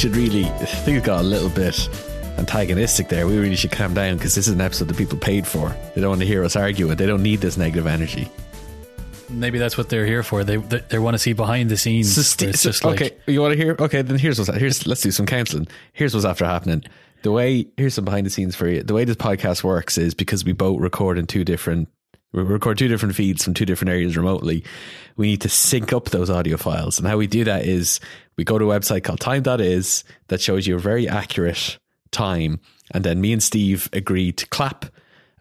should 0.00 0.16
really. 0.16 0.46
I 0.46 0.64
think 0.64 0.96
it 0.96 1.04
got 1.04 1.20
a 1.20 1.22
little 1.22 1.50
bit 1.50 1.86
antagonistic 2.38 3.10
there. 3.10 3.26
We 3.26 3.36
really 3.36 3.54
should 3.54 3.70
calm 3.70 3.92
down 3.92 4.16
because 4.16 4.34
this 4.34 4.48
is 4.48 4.54
an 4.54 4.60
episode 4.62 4.88
that 4.88 4.96
people 4.96 5.18
paid 5.18 5.46
for. 5.46 5.76
They 5.94 6.00
don't 6.00 6.08
want 6.08 6.22
to 6.22 6.26
hear 6.26 6.42
us 6.42 6.56
argue 6.56 6.90
it. 6.90 6.94
They 6.94 7.04
don't 7.04 7.22
need 7.22 7.42
this 7.42 7.58
negative 7.58 7.86
energy. 7.86 8.32
Maybe 9.28 9.58
that's 9.58 9.76
what 9.76 9.90
they're 9.90 10.06
here 10.06 10.22
for. 10.22 10.42
They 10.42 10.56
they, 10.56 10.78
they 10.78 10.98
want 10.98 11.14
to 11.14 11.18
see 11.18 11.34
behind 11.34 11.68
the 11.68 11.76
scenes. 11.76 12.14
So 12.14 12.22
Ste- 12.22 12.42
it's 12.44 12.60
so- 12.60 12.70
just 12.70 12.82
like 12.82 13.02
okay, 13.02 13.16
you 13.26 13.42
want 13.42 13.52
to 13.52 13.62
hear? 13.62 13.76
Okay, 13.78 14.00
then 14.00 14.18
here's 14.18 14.38
what's 14.38 14.50
here's 14.56 14.86
let's 14.86 15.02
do 15.02 15.10
some 15.10 15.26
counselling. 15.26 15.68
Here's 15.92 16.14
what's 16.14 16.24
after 16.24 16.46
happening. 16.46 16.82
The 17.22 17.30
way 17.30 17.66
here's 17.76 17.92
some 17.92 18.06
behind 18.06 18.24
the 18.24 18.30
scenes 18.30 18.56
for 18.56 18.68
you. 18.68 18.82
The 18.82 18.94
way 18.94 19.04
this 19.04 19.16
podcast 19.16 19.62
works 19.62 19.98
is 19.98 20.14
because 20.14 20.46
we 20.46 20.52
both 20.52 20.80
record 20.80 21.18
in 21.18 21.26
two 21.26 21.44
different 21.44 21.88
we 22.32 22.42
record 22.42 22.78
two 22.78 22.88
different 22.88 23.14
feeds 23.16 23.44
from 23.44 23.52
two 23.54 23.66
different 23.66 23.90
areas 23.90 24.16
remotely. 24.16 24.64
We 25.16 25.26
need 25.26 25.42
to 25.42 25.48
sync 25.50 25.92
up 25.92 26.06
those 26.06 26.30
audio 26.30 26.56
files, 26.56 26.98
and 26.98 27.06
how 27.06 27.18
we 27.18 27.26
do 27.26 27.44
that 27.44 27.66
is 27.66 28.00
we 28.40 28.44
go 28.44 28.58
to 28.58 28.72
a 28.72 28.80
website 28.80 29.04
called 29.04 29.20
Time 29.20 29.42
That 29.42 29.60
Is 29.60 30.02
that 30.28 30.40
shows 30.40 30.66
you 30.66 30.74
a 30.74 30.78
very 30.78 31.06
accurate 31.06 31.76
time, 32.10 32.58
and 32.90 33.04
then 33.04 33.20
me 33.20 33.34
and 33.34 33.42
Steve 33.42 33.90
agree 33.92 34.32
to 34.32 34.46
clap 34.46 34.86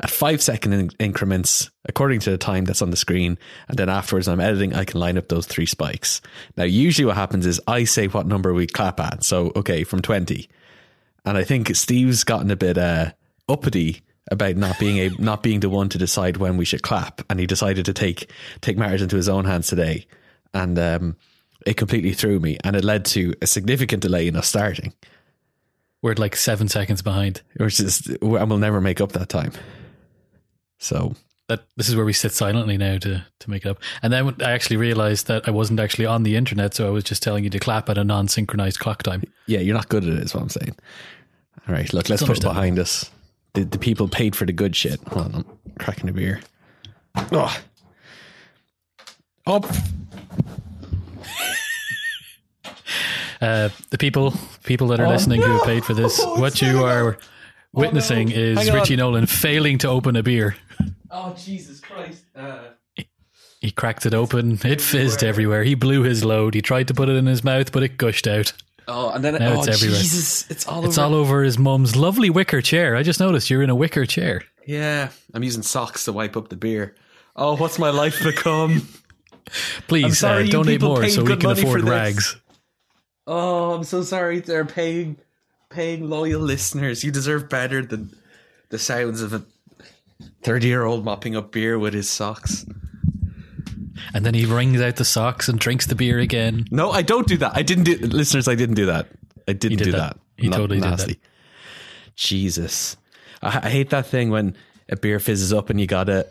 at 0.01 0.09
five 0.09 0.41
second 0.41 0.73
in- 0.73 0.91
increments 0.99 1.71
according 1.85 2.19
to 2.19 2.29
the 2.29 2.37
time 2.37 2.65
that's 2.65 2.81
on 2.81 2.89
the 2.89 2.97
screen. 2.97 3.37
And 3.69 3.77
then 3.77 3.87
afterwards, 3.87 4.27
I'm 4.27 4.41
editing, 4.41 4.75
I 4.75 4.83
can 4.83 4.99
line 4.99 5.17
up 5.17 5.29
those 5.29 5.45
three 5.45 5.65
spikes. 5.65 6.19
Now, 6.57 6.65
usually 6.65 7.05
what 7.05 7.15
happens 7.15 7.45
is 7.45 7.61
I 7.67 7.85
say 7.85 8.07
what 8.07 8.27
number 8.27 8.53
we 8.53 8.67
clap 8.67 8.99
at. 8.99 9.23
So, 9.23 9.53
okay, 9.55 9.85
from 9.85 10.01
20. 10.01 10.49
And 11.23 11.37
I 11.37 11.45
think 11.45 11.73
Steve's 11.77 12.25
gotten 12.25 12.51
a 12.51 12.57
bit 12.57 12.77
uh, 12.77 13.13
uppity 13.47 14.01
about 14.29 14.57
not 14.57 14.77
being 14.77 14.97
a 14.97 15.09
not 15.19 15.41
being 15.41 15.61
the 15.61 15.69
one 15.69 15.87
to 15.87 15.97
decide 15.97 16.35
when 16.35 16.57
we 16.57 16.65
should 16.65 16.83
clap, 16.83 17.21
and 17.29 17.39
he 17.39 17.47
decided 17.47 17.85
to 17.85 17.93
take 17.93 18.29
take 18.59 18.77
matters 18.77 19.01
into 19.01 19.15
his 19.15 19.29
own 19.29 19.45
hands 19.45 19.67
today, 19.67 20.05
and 20.53 20.77
um, 20.77 21.15
it 21.65 21.75
completely 21.77 22.13
threw 22.13 22.39
me, 22.39 22.57
and 22.63 22.75
it 22.75 22.83
led 22.83 23.05
to 23.05 23.33
a 23.41 23.47
significant 23.47 24.01
delay 24.01 24.27
in 24.27 24.35
us 24.35 24.47
starting, 24.47 24.93
we're 26.01 26.13
like 26.13 26.35
seven 26.35 26.67
seconds 26.67 27.01
behind. 27.01 27.41
which 27.57 27.79
is 27.79 28.07
and 28.07 28.21
we'll 28.21 28.57
never 28.57 28.79
make 28.81 29.01
up 29.01 29.11
that 29.11 29.29
time. 29.29 29.51
So 30.77 31.15
That 31.49 31.63
this 31.75 31.89
is 31.89 31.95
where 31.95 32.05
we 32.05 32.13
sit 32.13 32.31
silently 32.31 32.77
now 32.77 32.97
to 32.99 33.25
to 33.39 33.49
make 33.49 33.65
it 33.65 33.69
up. 33.69 33.79
And 34.01 34.13
then 34.13 34.35
I 34.41 34.51
actually 34.51 34.77
realized 34.77 35.27
that 35.27 35.47
I 35.47 35.51
wasn't 35.51 35.79
actually 35.79 36.05
on 36.05 36.23
the 36.23 36.35
internet, 36.35 36.73
so 36.73 36.87
I 36.87 36.91
was 36.91 37.03
just 37.03 37.21
telling 37.21 37.43
you 37.43 37.49
to 37.49 37.59
clap 37.59 37.89
at 37.89 37.97
a 37.97 38.03
non-synchronized 38.03 38.79
clock 38.79 39.03
time. 39.03 39.23
Yeah, 39.47 39.59
you're 39.59 39.75
not 39.75 39.89
good 39.89 40.03
at 40.05 40.13
it, 40.13 40.23
is 40.23 40.33
what 40.33 40.43
I'm 40.43 40.49
saying. 40.49 40.75
All 41.67 41.73
right, 41.75 41.91
look, 41.93 42.07
let's 42.07 42.23
put 42.23 42.37
it 42.37 42.43
behind 42.43 42.79
us. 42.79 43.11
The, 43.53 43.63
the 43.65 43.79
people 43.79 44.07
paid 44.07 44.35
for 44.35 44.45
the 44.45 44.53
good 44.53 44.75
shit. 44.75 45.01
Hold 45.07 45.25
on, 45.25 45.35
I'm 45.35 45.73
cracking 45.79 46.07
a 46.07 46.13
beer. 46.13 46.39
Oh. 47.31 47.53
Up. 49.47 49.65
Uh, 53.41 53.69
the 53.89 53.97
people 53.97 54.33
people 54.63 54.87
that 54.89 54.99
are 54.99 55.07
listening 55.07 55.41
who 55.41 55.51
have 55.51 55.63
paid 55.63 55.85
for 55.85 55.93
this, 55.93 56.19
what 56.25 56.61
you 56.61 56.83
are 56.83 57.17
witnessing 57.73 58.31
is 58.31 58.57
Hang 58.57 58.69
on. 58.69 58.75
Richie 58.75 58.95
Nolan 58.95 59.25
failing 59.27 59.77
to 59.79 59.87
open 59.87 60.15
a 60.15 60.23
beer. 60.23 60.55
Oh, 61.11 61.33
Jesus 61.37 61.79
Christ. 61.79 62.23
Uh, 62.35 62.59
He 63.61 63.71
cracked 63.71 64.05
it 64.05 64.13
open. 64.13 64.59
It 64.63 64.81
fizzed 64.81 65.23
everywhere. 65.23 65.63
He 65.63 65.75
blew 65.75 66.03
his 66.03 66.23
load. 66.23 66.53
He 66.53 66.61
tried 66.61 66.87
to 66.89 66.93
put 66.93 67.09
it 67.09 67.15
in 67.15 67.25
his 67.25 67.43
mouth, 67.43 67.71
but 67.71 67.83
it 67.83 67.97
gushed 67.97 68.27
out. 68.27 68.53
oh, 68.87 69.09
and 69.11 69.23
then 69.23 69.35
Now 69.35 69.55
oh, 69.55 69.59
it's 69.59 69.67
everywhere. 69.67 69.99
Jesus, 69.99 70.49
it's 70.49 70.67
all 70.67 70.85
It's 70.85 70.97
over. 70.97 71.05
all 71.07 71.15
over 71.15 71.43
his 71.43 71.57
mum's 71.57 71.95
lovely 71.95 72.29
wicker 72.29 72.61
chair. 72.61 72.95
I 72.95 73.03
just 73.03 73.19
noticed 73.19 73.49
you're 73.49 73.63
in 73.63 73.69
a 73.69 73.75
wicker 73.75 74.05
chair. 74.05 74.43
yeah, 74.65 75.09
I'm 75.33 75.43
using 75.43 75.63
socks 75.63 76.05
to 76.05 76.11
wipe 76.13 76.35
up 76.37 76.49
the 76.49 76.55
beer. 76.57 76.95
Oh, 77.35 77.55
what's 77.55 77.79
my 77.79 77.89
life 77.89 78.21
become? 78.23 78.87
Please 79.87 80.19
sorry 80.19 80.47
uh, 80.47 80.51
donate 80.51 80.81
more 80.81 81.07
so 81.09 81.23
we 81.23 81.35
can 81.37 81.49
afford 81.51 81.83
rags. 81.83 82.35
Oh, 83.31 83.73
I'm 83.73 83.83
so 83.83 84.01
sorry. 84.01 84.39
They're 84.39 84.65
paying, 84.65 85.17
paying 85.69 86.09
loyal 86.09 86.41
listeners. 86.41 87.03
You 87.03 87.11
deserve 87.11 87.47
better 87.47 87.83
than 87.85 88.11
the 88.69 88.79
sounds 88.79 89.21
of 89.21 89.33
a 89.33 89.43
thirty-year-old 90.41 91.05
mopping 91.05 91.35
up 91.35 91.51
beer 91.51 91.77
with 91.77 91.93
his 91.93 92.09
socks. 92.09 92.65
And 94.15 94.25
then 94.25 94.33
he 94.33 94.45
wrings 94.45 94.81
out 94.81 94.95
the 94.95 95.05
socks 95.05 95.47
and 95.47 95.59
drinks 95.59 95.85
the 95.85 95.93
beer 95.93 96.17
again. 96.17 96.65
No, 96.71 96.89
I 96.89 97.03
don't 97.03 97.27
do 97.27 97.37
that. 97.37 97.55
I 97.55 97.61
didn't 97.61 97.83
do 97.83 97.97
listeners. 97.97 98.47
I 98.47 98.55
didn't 98.55 98.75
do 98.75 98.87
that. 98.87 99.07
I 99.47 99.53
didn't 99.53 99.77
did 99.77 99.83
do 99.85 99.91
that. 99.91 100.15
that. 100.15 100.19
He 100.37 100.47
Not 100.47 100.57
totally 100.57 100.79
did 100.79 100.89
that. 100.97 101.15
Jesus, 102.15 102.97
I, 103.43 103.59
I 103.63 103.69
hate 103.69 103.91
that 103.91 104.07
thing 104.07 104.31
when 104.31 104.55
a 104.89 104.95
beer 104.95 105.19
fizzes 105.19 105.53
up 105.53 105.69
and 105.69 105.79
you 105.79 105.85
gotta 105.85 106.25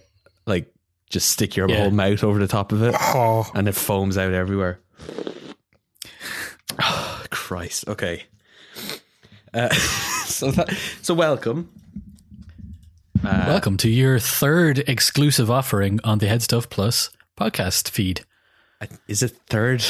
like 0.47 0.73
just 1.11 1.31
stick 1.31 1.55
your 1.57 1.69
Yeah. 1.71 1.83
whole 1.83 1.91
mouth 1.93 2.25
over 2.25 2.41
the 2.41 2.49
top 2.49 2.73
of 2.73 2.83
it, 2.83 2.95
oh. 2.99 3.49
and 3.55 3.69
it 3.69 3.77
foams 3.77 4.19
out 4.19 4.33
everywhere. 4.33 4.81
Oh, 6.81 7.25
Christ. 7.31 7.89
Okay. 7.89 8.25
Uh, 9.53 9.69
so 10.27 10.51
that 10.53 10.71
so 11.03 11.15
welcome. 11.15 11.71
Welcome 13.23 13.77
to 13.79 13.91
your 13.91 14.19
third 14.19 14.79
exclusive 14.89 15.51
offering 15.51 15.99
on 16.05 16.19
the 16.19 16.27
HeadStuff 16.27 16.71
Plus 16.71 17.11
podcast 17.37 17.89
feed. 17.91 18.25
Is 19.09 19.23
it 19.23 19.37
third? 19.49 19.85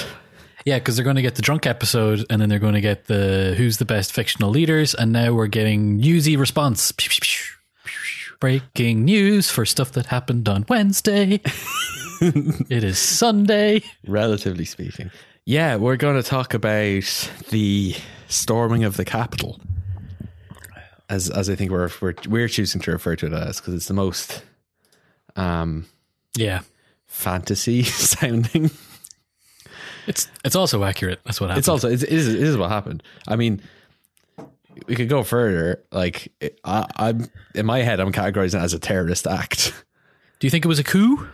Yeah, 0.65 0.79
because 0.79 0.97
they're 0.97 1.05
going 1.05 1.17
to 1.17 1.23
get 1.23 1.35
the 1.35 1.43
drunk 1.43 1.67
episode 1.67 2.25
and 2.31 2.41
then 2.41 2.49
they're 2.49 2.59
going 2.59 2.75
to 2.75 2.81
get 2.81 3.05
the 3.05 3.55
who's 3.57 3.77
the 3.77 3.85
best 3.85 4.13
fictional 4.13 4.51
leaders, 4.51 4.95
and 4.95 5.13
now 5.13 5.33
we're 5.33 5.47
getting 5.47 5.99
newsy 5.99 6.37
response. 6.37 6.93
Breaking 8.41 9.05
news 9.05 9.51
for 9.51 9.67
stuff 9.67 9.93
that 9.93 10.07
happened 10.07 10.49
on 10.49 10.65
Wednesday. 10.69 11.41
it 12.21 12.85
is 12.85 12.99
Sunday. 12.99 13.83
Relatively 14.07 14.65
speaking. 14.65 15.11
Yeah, 15.49 15.77
we're 15.77 15.97
going 15.97 16.17
to 16.17 16.23
talk 16.23 16.53
about 16.53 17.31
the 17.49 17.97
storming 18.27 18.85
of 18.85 18.99
the 18.99 19.05
Capitol. 19.07 19.59
As 21.09 21.31
as 21.31 21.49
I 21.49 21.55
think 21.55 21.71
we're 21.71 21.89
we're, 22.03 22.13
we're 22.29 22.49
choosing 22.49 22.83
to 22.83 22.91
refer 22.91 23.17
to 23.17 23.29
it 23.29 23.33
as 23.33 23.57
because 23.59 23.73
it's 23.73 23.89
the 23.89 23.95
most 23.95 24.45
um 25.37 25.87
Yeah, 26.37 26.61
fantasy 27.07 27.83
sounding. 27.85 28.71
it's 30.07 30.29
it's 30.45 30.55
also 30.55 30.85
accurate. 30.85 31.21
That's 31.25 31.41
what 31.41 31.47
happened. 31.47 31.61
It's 31.61 31.69
also 31.69 31.89
it 31.89 32.03
is 32.03 32.29
it 32.29 32.43
is 32.43 32.59
what 32.59 32.69
happened. 32.69 33.03
I 33.27 33.37
mean, 33.37 33.63
we 34.87 34.97
could 34.97 35.09
go 35.09 35.23
further. 35.23 35.83
Like 35.91 36.31
I, 36.63 36.85
I'm 36.97 37.27
in 37.55 37.65
my 37.65 37.79
head, 37.79 38.01
I'm 38.01 38.13
categorizing 38.13 38.61
it 38.61 38.65
as 38.65 38.75
a 38.75 38.79
terrorist 38.79 39.27
act. 39.27 39.73
Do 40.41 40.47
you 40.47 40.51
think 40.51 40.67
it 40.67 40.69
was 40.69 40.79
a 40.79 40.85
coup? 40.85 41.27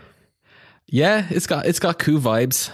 Yeah, 0.86 1.26
it's 1.30 1.48
got 1.48 1.66
it's 1.66 1.80
got 1.80 1.98
coup 1.98 2.20
vibes. 2.20 2.70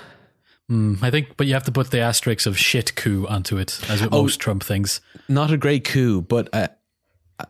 I 0.70 1.10
think, 1.10 1.36
but 1.36 1.48
you 1.48 1.54
have 1.54 1.64
to 1.64 1.72
put 1.72 1.90
the 1.90 1.98
asterisk 1.98 2.46
of 2.46 2.56
shit 2.56 2.94
coup 2.94 3.26
onto 3.28 3.58
it, 3.58 3.80
as 3.90 4.02
with 4.02 4.12
most 4.12 4.38
Trump 4.38 4.62
things. 4.62 5.00
not 5.28 5.50
a 5.50 5.56
great 5.56 5.84
coup, 5.84 6.22
but 6.22 6.48
uh, 6.52 6.68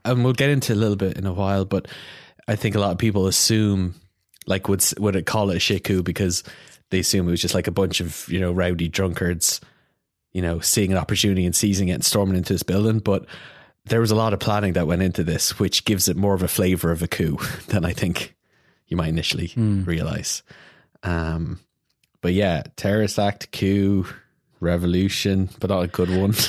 and 0.05 0.25
we'll 0.25 0.33
get 0.33 0.49
into 0.51 0.73
a 0.73 0.77
little 0.77 0.97
bit 0.97 1.19
in 1.19 1.27
a 1.27 1.33
while. 1.33 1.65
But 1.65 1.87
I 2.49 2.57
think 2.57 2.75
a 2.75 2.81
lot 2.81 2.93
of 2.93 2.99
people 2.99 3.27
assume, 3.27 3.95
like, 4.47 4.69
would 4.69 4.83
would 4.99 5.17
it 5.17 5.27
call 5.27 5.51
it 5.51 5.57
a 5.57 5.61
shit 5.61 5.85
coup 5.85 6.03
because 6.03 6.43
they 6.89 7.01
assume 7.01 7.29
it 7.29 7.31
was 7.31 7.43
just 7.43 7.55
like 7.55 7.67
a 7.67 7.73
bunch 7.73 8.01
of 8.01 8.27
you 8.29 8.41
know 8.41 8.53
rowdy 8.53 8.89
drunkards, 8.89 9.61
you 10.33 10.41
know, 10.41 10.61
seeing 10.61 10.91
an 10.91 10.99
opportunity 10.99 11.45
and 11.45 11.55
seizing 11.55 11.89
it 11.89 11.95
and 11.95 12.05
storming 12.05 12.37
into 12.37 12.55
this 12.55 12.63
building. 12.63 13.01
But 13.01 13.27
there 13.85 14.01
was 14.01 14.11
a 14.11 14.17
lot 14.17 14.33
of 14.33 14.41
planning 14.41 14.73
that 14.75 14.87
went 14.87 15.03
into 15.03 15.25
this, 15.25 15.59
which 15.59 15.85
gives 15.85 16.09
it 16.09 16.17
more 16.17 16.35
of 16.35 16.43
a 16.43 16.49
flavor 16.49 16.91
of 16.91 17.03
a 17.03 17.09
coup 17.09 17.39
than 17.69 17.85
I 17.85 17.93
think 17.93 18.35
you 18.87 18.97
might 18.97 19.09
initially 19.09 19.53
realize. 19.57 20.43
Um, 21.03 21.61
but 22.21 22.33
yeah, 22.33 22.63
terrorist 22.77 23.19
act, 23.19 23.51
coup, 23.53 24.07
revolution, 24.61 25.49
but 25.61 25.71
not 25.71 25.81
a 25.85 25.87
good 25.89 26.11
one. 26.11 26.35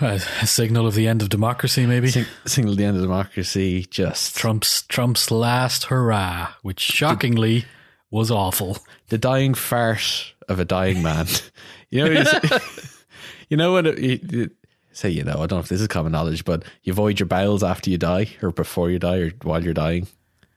A, 0.00 0.18
signal 0.18 0.86
of 0.86 0.94
the 0.94 1.06
end 1.06 1.22
of 1.22 1.28
democracy, 1.28 1.86
maybe. 1.86 2.08
Sing- 2.10 2.26
signal 2.44 2.72
of 2.72 2.78
the 2.78 2.84
end 2.84 2.96
of 2.96 3.02
democracy. 3.02 3.86
Just 3.88 4.36
Trump's 4.36 4.82
Trump's 4.82 5.30
last 5.30 5.84
hurrah, 5.84 6.52
which 6.62 6.80
shockingly 6.80 7.66
was 8.10 8.30
awful. 8.30 8.78
the 9.10 9.18
dying 9.18 9.54
fart 9.54 10.34
of 10.48 10.58
a 10.58 10.64
dying 10.64 11.02
man. 11.02 11.26
you 11.90 12.04
know, 12.04 12.10
you, 12.20 12.58
you 13.50 13.56
know 13.56 13.74
when 13.74 13.86
it, 13.86 13.98
you, 13.98 14.18
you 14.30 14.50
say 14.92 15.08
you 15.08 15.22
know. 15.22 15.34
I 15.34 15.46
don't 15.46 15.52
know 15.52 15.58
if 15.60 15.68
this 15.68 15.80
is 15.80 15.86
common 15.88 16.10
knowledge, 16.12 16.44
but 16.44 16.64
you 16.82 16.92
avoid 16.92 17.20
your 17.20 17.28
bowels 17.28 17.62
after 17.62 17.88
you 17.88 17.98
die, 17.98 18.26
or 18.42 18.50
before 18.50 18.90
you 18.90 18.98
die, 18.98 19.18
or 19.18 19.30
while 19.42 19.62
you're 19.62 19.72
dying. 19.74 20.08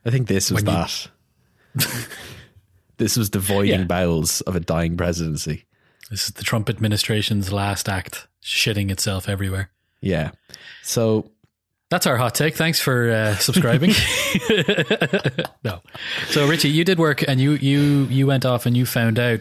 I 0.05 0.09
think 0.09 0.27
this 0.27 0.49
was 0.49 0.63
When 0.63 0.73
you- 0.75 0.81
that. 0.81 2.07
This 2.97 3.17
was 3.17 3.29
the 3.31 3.39
voiding 3.39 3.81
Yeah. 3.81 3.85
bowels 3.85 4.41
of 4.41 4.55
a 4.55 4.59
dying 4.59 4.97
presidency. 4.97 5.65
This 6.09 6.27
is 6.27 6.33
the 6.33 6.43
Trump 6.43 6.69
administration's 6.69 7.51
last 7.51 7.89
act, 7.89 8.27
shitting 8.43 8.91
itself 8.91 9.27
everywhere. 9.27 9.71
Yeah. 10.01 10.31
So 10.83 11.31
That's 11.89 12.05
our 12.07 12.17
hot 12.17 12.35
take. 12.35 12.55
Thanks 12.55 12.79
for 12.79 13.11
uh, 13.11 13.35
subscribing. 13.37 13.91
no, 15.63 15.81
so 16.27 16.47
Richie, 16.47 16.69
you 16.69 16.83
did 16.83 16.99
work, 16.99 17.23
and 17.27 17.39
you 17.39 17.53
you 17.53 18.05
you 18.05 18.27
went 18.27 18.45
off 18.45 18.65
and 18.65 18.75
you 18.75 18.85
found 18.85 19.19
out 19.19 19.39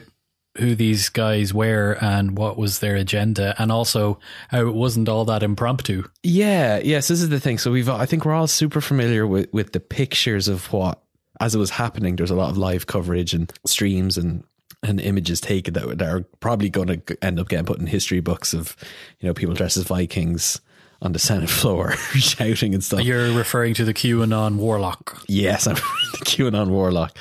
who 0.59 0.75
these 0.77 1.09
guys 1.09 1.53
were 1.53 1.99
and 2.01 2.39
what 2.39 2.57
was 2.57 2.79
their 2.79 2.95
agenda, 2.97 3.55
and 3.59 3.73
also 3.73 4.19
how 4.49 4.61
it 4.67 4.75
wasn't 4.75 5.09
all 5.09 5.25
that 5.25 5.43
impromptu. 5.43 6.05
Yeah, 6.23 6.79
yes, 6.79 7.09
this 7.09 7.21
is 7.21 7.29
the 7.29 7.41
thing. 7.41 7.59
So 7.59 7.73
we've, 7.73 7.89
I 7.89 8.07
think 8.07 8.25
we're 8.25 8.35
all 8.35 8.47
super 8.47 8.81
familiar 8.81 9.27
with, 9.27 9.53
with 9.53 9.73
the 9.73 9.81
pictures 9.81 10.47
of 10.47 10.73
what, 10.73 11.03
as 11.41 11.55
it 11.55 11.59
was 11.59 11.71
happening, 11.71 12.17
there's 12.17 12.31
a 12.31 12.37
lot 12.37 12.51
of 12.51 12.57
live 12.57 12.87
coverage 12.87 13.35
and 13.35 13.53
streams 13.65 14.17
and 14.17 14.45
and 14.83 15.01
images 15.01 15.41
taken 15.41 15.73
that, 15.75 15.99
that 15.99 16.09
are 16.09 16.21
probably 16.41 16.69
going 16.69 16.89
to 16.89 17.25
end 17.25 17.41
up 17.41 17.49
getting 17.49 17.65
put 17.65 17.79
in 17.79 17.87
history 17.87 18.21
books 18.21 18.53
of 18.53 18.77
you 19.21 19.27
know 19.27 19.35
people 19.35 19.55
dressed 19.55 19.77
as 19.77 19.85
Vikings 19.85 20.61
on 21.03 21.13
the 21.13 21.19
Senate 21.19 21.51
floor 21.51 21.93
shouting 22.13 22.75
and 22.75 22.85
stuff. 22.85 23.03
You're 23.03 23.33
referring 23.33 23.75
to 23.75 23.85
the 23.85 23.95
QAnon 23.95 24.57
warlock. 24.57 25.23
Yes, 25.29 25.67
I'm 25.67 25.75
the 26.13 26.25
QAnon 26.25 26.69
warlock. 26.69 27.17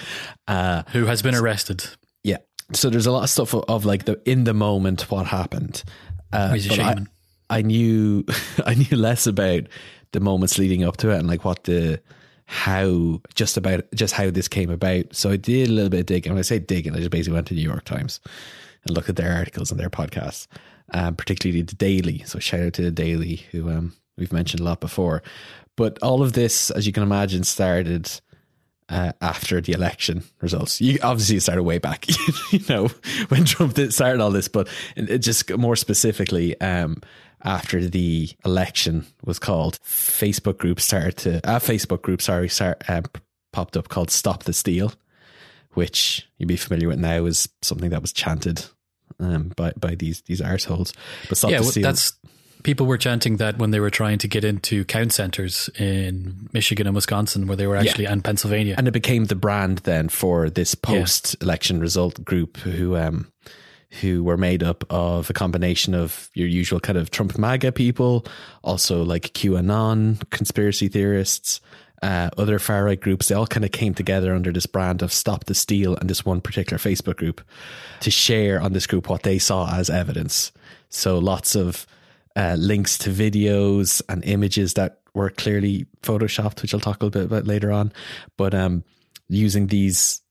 Uh, 0.47 0.83
Who 0.91 1.05
has 1.05 1.21
been 1.21 1.35
arrested. 1.35 1.85
Yeah. 2.23 2.37
So 2.73 2.89
there's 2.89 3.07
a 3.07 3.11
lot 3.11 3.23
of 3.23 3.29
stuff 3.29 3.53
of, 3.53 3.63
of 3.67 3.85
like 3.85 4.05
the 4.05 4.21
in 4.29 4.43
the 4.43 4.53
moment 4.53 5.09
what 5.09 5.27
happened. 5.27 5.83
Uh, 6.31 6.53
He's 6.53 6.67
a 6.67 6.73
shaman. 6.73 7.09
I, 7.49 7.59
I 7.59 7.61
knew 7.61 8.25
I 8.65 8.73
knew 8.73 8.97
less 8.97 9.27
about 9.27 9.63
the 10.11 10.19
moments 10.19 10.57
leading 10.57 10.83
up 10.83 10.97
to 10.97 11.09
it 11.09 11.17
and 11.19 11.27
like 11.27 11.45
what 11.45 11.63
the 11.63 12.01
how 12.45 13.21
just 13.35 13.57
about 13.57 13.83
just 13.93 14.13
how 14.13 14.29
this 14.29 14.47
came 14.47 14.69
about. 14.69 15.15
So 15.15 15.31
I 15.31 15.37
did 15.37 15.69
a 15.69 15.71
little 15.71 15.89
bit 15.89 16.01
of 16.01 16.05
digging. 16.05 16.31
When 16.33 16.39
I 16.39 16.43
say 16.43 16.59
digging, 16.59 16.93
I 16.93 16.99
just 16.99 17.11
basically 17.11 17.35
went 17.35 17.47
to 17.47 17.53
New 17.53 17.61
York 17.61 17.85
Times 17.85 18.19
and 18.85 18.95
looked 18.95 19.09
at 19.09 19.15
their 19.15 19.33
articles 19.33 19.71
and 19.71 19.79
their 19.79 19.89
podcasts, 19.89 20.47
um, 20.93 21.15
particularly 21.15 21.61
the 21.61 21.75
Daily. 21.75 22.23
So 22.25 22.39
shout 22.39 22.61
out 22.61 22.73
to 22.73 22.81
the 22.81 22.91
Daily, 22.91 23.37
who 23.51 23.69
um, 23.69 23.93
we've 24.17 24.33
mentioned 24.33 24.61
a 24.61 24.63
lot 24.63 24.81
before. 24.81 25.23
But 25.75 25.97
all 26.03 26.21
of 26.21 26.33
this, 26.33 26.69
as 26.71 26.85
you 26.85 26.93
can 26.93 27.03
imagine, 27.03 27.43
started 27.43 28.09
uh, 28.89 29.13
after 29.21 29.61
the 29.61 29.73
election 29.73 30.23
results. 30.41 30.81
You 30.81 30.99
obviously 31.01 31.39
started 31.39 31.63
way 31.63 31.79
back, 31.79 32.05
you 32.51 32.59
know, 32.69 32.89
when 33.29 33.45
Trump 33.45 33.73
did, 33.73 33.93
started 33.93 34.21
all 34.21 34.31
this, 34.31 34.47
but 34.47 34.67
it 34.95 35.19
just 35.19 35.49
more 35.57 35.75
specifically, 35.75 36.59
um, 36.61 37.01
after 37.43 37.85
the 37.85 38.29
election 38.45 39.05
was 39.23 39.39
called, 39.39 39.79
Facebook 39.83 40.57
groups 40.57 40.83
started 40.83 41.17
to 41.17 41.37
a 41.39 41.59
Facebook 41.59 42.01
group, 42.01 42.21
sorry, 42.21 42.49
start, 42.49 42.83
uh, 42.89 43.01
popped 43.51 43.77
up 43.77 43.89
called 43.89 44.11
"Stop 44.11 44.43
the 44.43 44.53
Steal," 44.53 44.93
which 45.73 46.27
you'd 46.37 46.47
be 46.47 46.57
familiar 46.57 46.87
with 46.87 46.99
now 46.99 47.25
is 47.25 47.49
something 47.61 47.89
that 47.89 48.01
was 48.01 48.13
chanted 48.13 48.65
um, 49.19 49.51
by 49.55 49.73
by 49.77 49.95
these 49.95 50.21
these 50.21 50.41
arseholes. 50.41 50.93
But 51.29 51.37
"Stop 51.37 51.51
yeah, 51.51 51.59
the 51.59 51.65
Steal." 51.65 51.83
that's 51.83 52.13
people 52.63 52.85
were 52.85 52.97
chanting 52.97 53.37
that 53.37 53.57
when 53.57 53.71
they 53.71 53.79
were 53.79 53.89
trying 53.89 54.17
to 54.17 54.27
get 54.27 54.43
into 54.43 54.85
count 54.85 55.11
centers 55.13 55.69
in 55.77 56.49
Michigan 56.53 56.87
and 56.87 56.95
Wisconsin, 56.95 57.47
where 57.47 57.57
they 57.57 57.67
were 57.67 57.75
actually 57.75 58.05
yeah. 58.05 58.13
and 58.13 58.23
Pennsylvania, 58.23 58.75
and 58.77 58.87
it 58.87 58.91
became 58.91 59.25
the 59.25 59.35
brand 59.35 59.79
then 59.79 60.09
for 60.09 60.49
this 60.49 60.75
post-election 60.75 61.77
yeah. 61.77 61.81
result 61.81 62.23
group 62.23 62.57
who 62.57 62.95
um, 62.95 63.31
who 64.01 64.23
were 64.23 64.37
made 64.37 64.63
up 64.63 64.83
of 64.89 65.29
a 65.29 65.33
combination 65.33 65.93
of 65.93 66.29
your 66.33 66.47
usual 66.47 66.79
kind 66.79 66.97
of 66.97 67.11
Trump 67.11 67.37
MAGA 67.37 67.71
people, 67.71 68.25
also 68.63 69.03
like 69.03 69.33
QAnon 69.33 70.29
conspiracy 70.29 70.87
theorists, 70.87 71.61
uh, 72.01 72.29
other 72.37 72.59
far 72.59 72.83
right 72.83 72.99
groups. 72.99 73.27
They 73.27 73.35
all 73.35 73.47
kind 73.47 73.63
of 73.63 73.71
came 73.71 73.93
together 73.93 74.33
under 74.33 74.51
this 74.51 74.65
brand 74.65 75.01
of 75.01 75.13
Stop 75.13 75.45
the 75.45 75.55
Steal 75.55 75.95
and 75.95 76.09
this 76.09 76.25
one 76.25 76.41
particular 76.41 76.77
Facebook 76.77 77.17
group 77.17 77.41
to 78.01 78.11
share 78.11 78.61
on 78.61 78.73
this 78.73 78.87
group 78.87 79.09
what 79.09 79.23
they 79.23 79.39
saw 79.39 79.73
as 79.73 79.89
evidence. 79.89 80.51
So 80.89 81.17
lots 81.19 81.55
of 81.55 81.85
uh, 82.35 82.55
links 82.57 82.97
to 82.99 83.09
videos 83.09 84.01
and 84.09 84.23
images 84.25 84.73
that 84.73 84.99
were 85.13 85.29
clearly 85.29 85.85
photoshopped, 86.01 86.61
which 86.61 86.73
I'll 86.73 86.79
talk 86.79 87.01
a 87.01 87.05
little 87.05 87.21
bit 87.21 87.27
about 87.27 87.47
later 87.47 87.71
on. 87.71 87.93
But 88.37 88.53
um, 88.53 88.83
using 89.29 89.67
these 89.67 90.21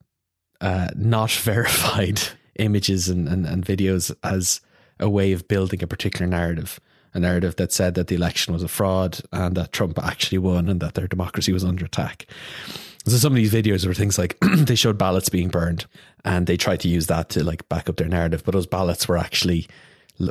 uh, 0.60 0.88
not 0.94 1.30
verified 1.42 2.20
images 2.56 3.08
and, 3.08 3.28
and, 3.28 3.46
and 3.46 3.64
videos 3.64 4.14
as 4.22 4.60
a 5.00 5.08
way 5.08 5.32
of 5.32 5.48
building 5.48 5.82
a 5.82 5.86
particular 5.86 6.26
narrative 6.26 6.78
a 7.14 7.20
narrative 7.20 7.56
that 7.56 7.72
said 7.72 7.94
that 7.94 8.06
the 8.06 8.14
election 8.14 8.52
was 8.52 8.62
a 8.62 8.68
fraud 8.68 9.20
and 9.32 9.56
that 9.56 9.72
Trump 9.72 9.98
actually 9.98 10.38
won 10.38 10.68
and 10.68 10.80
that 10.80 10.94
their 10.94 11.06
democracy 11.06 11.52
was 11.52 11.64
under 11.64 11.84
attack. 11.84 12.26
So 13.06 13.16
some 13.16 13.32
of 13.32 13.36
these 13.36 13.52
videos 13.52 13.86
were 13.86 13.94
things 13.94 14.18
like 14.18 14.38
they 14.56 14.74
showed 14.74 14.96
ballots 14.96 15.28
being 15.28 15.48
burned 15.48 15.86
and 16.24 16.46
they 16.46 16.56
tried 16.56 16.80
to 16.80 16.88
use 16.88 17.08
that 17.08 17.28
to 17.30 17.44
like 17.44 17.68
back 17.68 17.88
up 17.88 17.96
their 17.96 18.08
narrative, 18.08 18.42
but 18.44 18.52
those 18.52 18.66
ballots 18.66 19.08
were 19.08 19.18
actually 19.18 19.66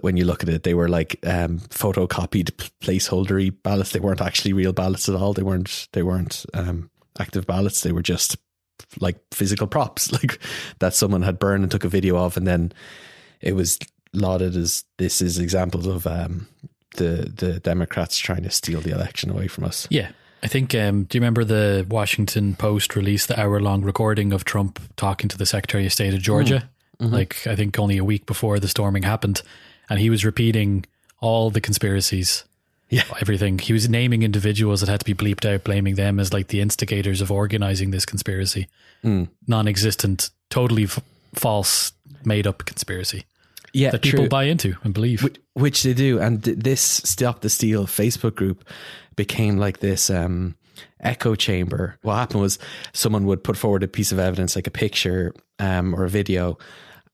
when 0.02 0.16
you 0.16 0.24
look 0.24 0.44
at 0.44 0.48
it, 0.48 0.64
they 0.64 0.76
were 0.76 0.88
like 0.88 1.20
um, 1.26 1.60
photocopied 1.60 2.52
placeholdery 2.82 3.54
ballots. 3.64 3.92
They 3.92 4.00
weren't 4.00 4.22
actually 4.22 4.54
real 4.54 4.74
ballots 4.74 5.10
at 5.10 5.16
all. 5.16 5.34
They 5.34 5.42
weren't. 5.42 5.88
They 5.92 6.04
weren't 6.04 6.46
um, 6.54 6.90
active 7.20 7.46
ballots. 7.46 7.82
They 7.82 7.92
were 7.92 8.04
just 8.04 8.38
like 9.00 9.18
physical 9.31 9.68
props, 9.68 10.12
like 10.22 10.39
that 10.80 10.94
someone 10.94 11.22
had 11.22 11.39
burned 11.39 11.63
and 11.63 11.72
took 11.72 11.83
a 11.83 11.89
video 11.89 12.18
of, 12.18 12.38
and 12.38 12.48
then 12.48 12.72
it 13.42 13.56
was 13.56 13.80
lauded 14.13 14.56
as 14.56 14.83
this 14.98 15.22
is 15.22 15.39
examples 15.39 15.88
of 15.88 16.06
um, 16.07 16.48
the 16.98 17.31
the 17.36 17.60
Democrats 17.60 18.18
trying 18.18 18.44
to 18.44 18.51
steal 18.51 18.81
the 18.81 18.92
election 18.92 19.30
away 19.30 19.48
from 19.48 19.63
us. 19.63 19.88
Yeah. 19.89 20.12
I 20.44 20.48
think. 20.48 20.74
Um, 20.74 21.04
do 21.04 21.18
you 21.18 21.22
remember 21.22 21.44
the 21.44 21.86
Washington 21.88 22.56
Post 22.56 22.95
released 22.95 23.28
the 23.28 23.39
hour 23.39 23.60
long 23.60 23.83
recording 23.83 24.33
of 24.33 24.44
Trump 24.44 24.80
talking 24.95 25.30
to 25.30 25.38
the 25.38 25.45
Secretary 25.45 25.86
of 25.86 25.94
State 25.94 26.16
of 26.16 26.19
Georgia? 26.19 26.68
Mm. 27.00 27.06
Mm-hmm. 27.06 27.13
Like 27.13 27.48
I 27.48 27.56
think 27.56 27.77
only 27.77 27.98
a 27.98 28.04
week 28.04 28.25
before 28.25 28.60
the 28.60 28.68
storming 28.68 29.04
happened, 29.04 29.44
and 29.89 30.00
he 30.00 30.10
was 30.10 30.25
repeating 30.25 30.86
all 31.19 31.51
the 31.51 31.62
conspiracies 31.62 32.44
yeah. 32.92 33.04
everything. 33.22 33.58
He 33.58 33.74
was 33.74 33.90
naming 33.90 34.22
individuals 34.22 34.82
that 34.82 34.90
had 34.90 35.00
to 35.00 35.06
be 35.06 35.16
bleeped 35.16 35.52
out, 35.52 35.64
blaming 35.64 35.96
them 35.96 36.20
as 36.20 36.32
like 36.32 36.48
the 36.48 36.62
instigators 36.62 37.22
of 37.22 37.32
organizing 37.32 37.90
this 37.90 38.06
conspiracy. 38.06 38.68
Mm. 39.04 39.30
Non 39.48 39.68
existent, 39.68 40.30
totally 40.50 40.84
f- 40.84 41.02
false, 41.34 41.94
made 42.24 42.46
up 42.46 42.66
conspiracy. 42.66 43.26
Yeah, 43.74 43.92
that 43.92 44.02
people 44.02 44.28
buy 44.28 44.44
into 44.44 44.76
and 44.84 44.94
believe. 44.94 45.24
Which, 45.24 45.38
which 45.54 45.84
they 45.84 45.94
do. 45.94 46.20
And 46.20 46.44
th- 46.44 46.58
this 46.58 46.82
Stop 46.82 47.40
the 47.40 47.50
Steal 47.50 47.88
Facebook 47.88 48.36
group 48.36 48.68
became 49.16 49.58
like 49.58 49.80
this 49.80 50.10
um, 50.10 50.56
echo 51.00 51.36
chamber. 51.36 51.98
What 52.02 52.16
happened 52.16 52.42
was 52.42 52.60
someone 52.92 53.26
would 53.28 53.44
put 53.44 53.56
forward 53.56 53.84
a 53.84 53.88
piece 53.88 54.12
of 54.12 54.20
evidence, 54.20 54.58
like 54.58 54.68
a 54.68 54.72
picture 54.72 55.34
um, 55.58 55.96
or 55.96 56.04
a 56.04 56.10
video, 56.10 56.58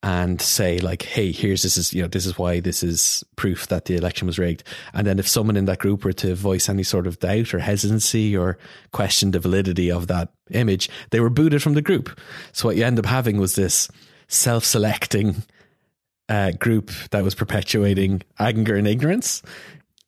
and 0.03 0.41
say 0.41 0.79
like, 0.79 1.03
"Hey, 1.03 1.31
here's 1.31 1.63
this 1.63 1.77
is 1.77 1.94
you 1.94 2.01
know 2.01 2.07
this 2.07 2.25
is 2.25 2.38
why 2.38 2.59
this 2.59 2.83
is 2.83 3.23
proof 3.35 3.67
that 3.67 3.85
the 3.85 3.95
election 3.95 4.27
was 4.27 4.39
rigged." 4.39 4.63
And 4.94 5.07
then 5.07 5.19
if 5.19 5.27
someone 5.27 5.57
in 5.57 5.65
that 5.65 5.79
group 5.79 6.03
were 6.03 6.13
to 6.13 6.35
voice 6.35 6.69
any 6.69 6.83
sort 6.83 7.07
of 7.07 7.19
doubt 7.19 7.53
or 7.53 7.59
hesitancy 7.59 8.35
or 8.35 8.57
question 8.91 9.31
the 9.31 9.39
validity 9.39 9.91
of 9.91 10.07
that 10.07 10.29
image, 10.51 10.89
they 11.09 11.19
were 11.19 11.29
booted 11.29 11.63
from 11.63 11.73
the 11.73 11.81
group. 11.81 12.19
So 12.51 12.67
what 12.67 12.77
you 12.77 12.83
end 12.83 12.99
up 12.99 13.05
having 13.05 13.38
was 13.38 13.55
this 13.55 13.89
self-selecting 14.27 15.44
uh, 16.29 16.51
group 16.51 16.91
that 17.11 17.23
was 17.23 17.35
perpetuating 17.35 18.21
anger 18.39 18.75
and 18.75 18.88
ignorance 18.88 19.41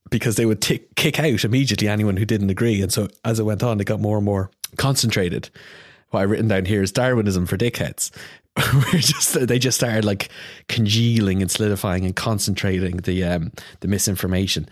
because 0.09 0.36
they 0.36 0.45
would 0.45 0.62
t- 0.62 0.81
kick 0.95 1.19
out 1.19 1.44
immediately 1.44 1.88
anyone 1.88 2.18
who 2.18 2.25
didn't 2.25 2.50
agree. 2.50 2.81
And 2.81 2.91
so 2.91 3.08
as 3.24 3.39
it 3.39 3.43
went 3.43 3.63
on, 3.63 3.79
it 3.79 3.86
got 3.86 4.00
more 4.00 4.17
and 4.17 4.25
more 4.25 4.51
concentrated. 4.77 5.50
What 6.10 6.22
I've 6.22 6.29
written 6.31 6.48
down 6.48 6.65
here 6.65 6.81
is 6.81 6.91
Darwinism 6.91 7.46
for 7.46 7.58
dickheads. 7.58 8.12
We're 8.74 9.00
just 9.00 9.48
they 9.48 9.60
just 9.60 9.77
started 9.77 10.06
like 10.06 10.29
congealing 10.68 11.41
and 11.41 11.50
solidifying 11.50 12.06
and 12.06 12.15
concentrating 12.15 12.98
the 12.98 13.24
um, 13.24 13.51
the 13.79 13.88
misinformation. 13.88 14.68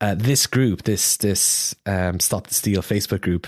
Uh, 0.00 0.14
this 0.14 0.46
group, 0.46 0.82
this 0.82 1.16
this 1.16 1.74
um, 1.86 2.20
Stop 2.20 2.46
the 2.46 2.54
Steal 2.54 2.82
Facebook 2.82 3.22
group, 3.22 3.46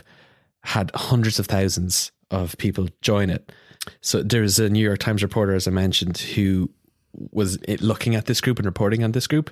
had 0.64 0.90
hundreds 0.94 1.38
of 1.38 1.46
thousands 1.46 2.10
of 2.30 2.56
people 2.58 2.88
join 3.02 3.30
it. 3.30 3.52
So 4.00 4.22
there's 4.22 4.58
a 4.58 4.68
New 4.68 4.82
York 4.82 4.98
Times 4.98 5.22
reporter, 5.22 5.54
as 5.54 5.68
I 5.68 5.70
mentioned, 5.70 6.18
who 6.18 6.70
was 7.30 7.58
looking 7.80 8.14
at 8.14 8.26
this 8.26 8.40
group 8.40 8.58
and 8.58 8.66
reporting 8.66 9.04
on 9.04 9.12
this 9.12 9.26
group, 9.26 9.50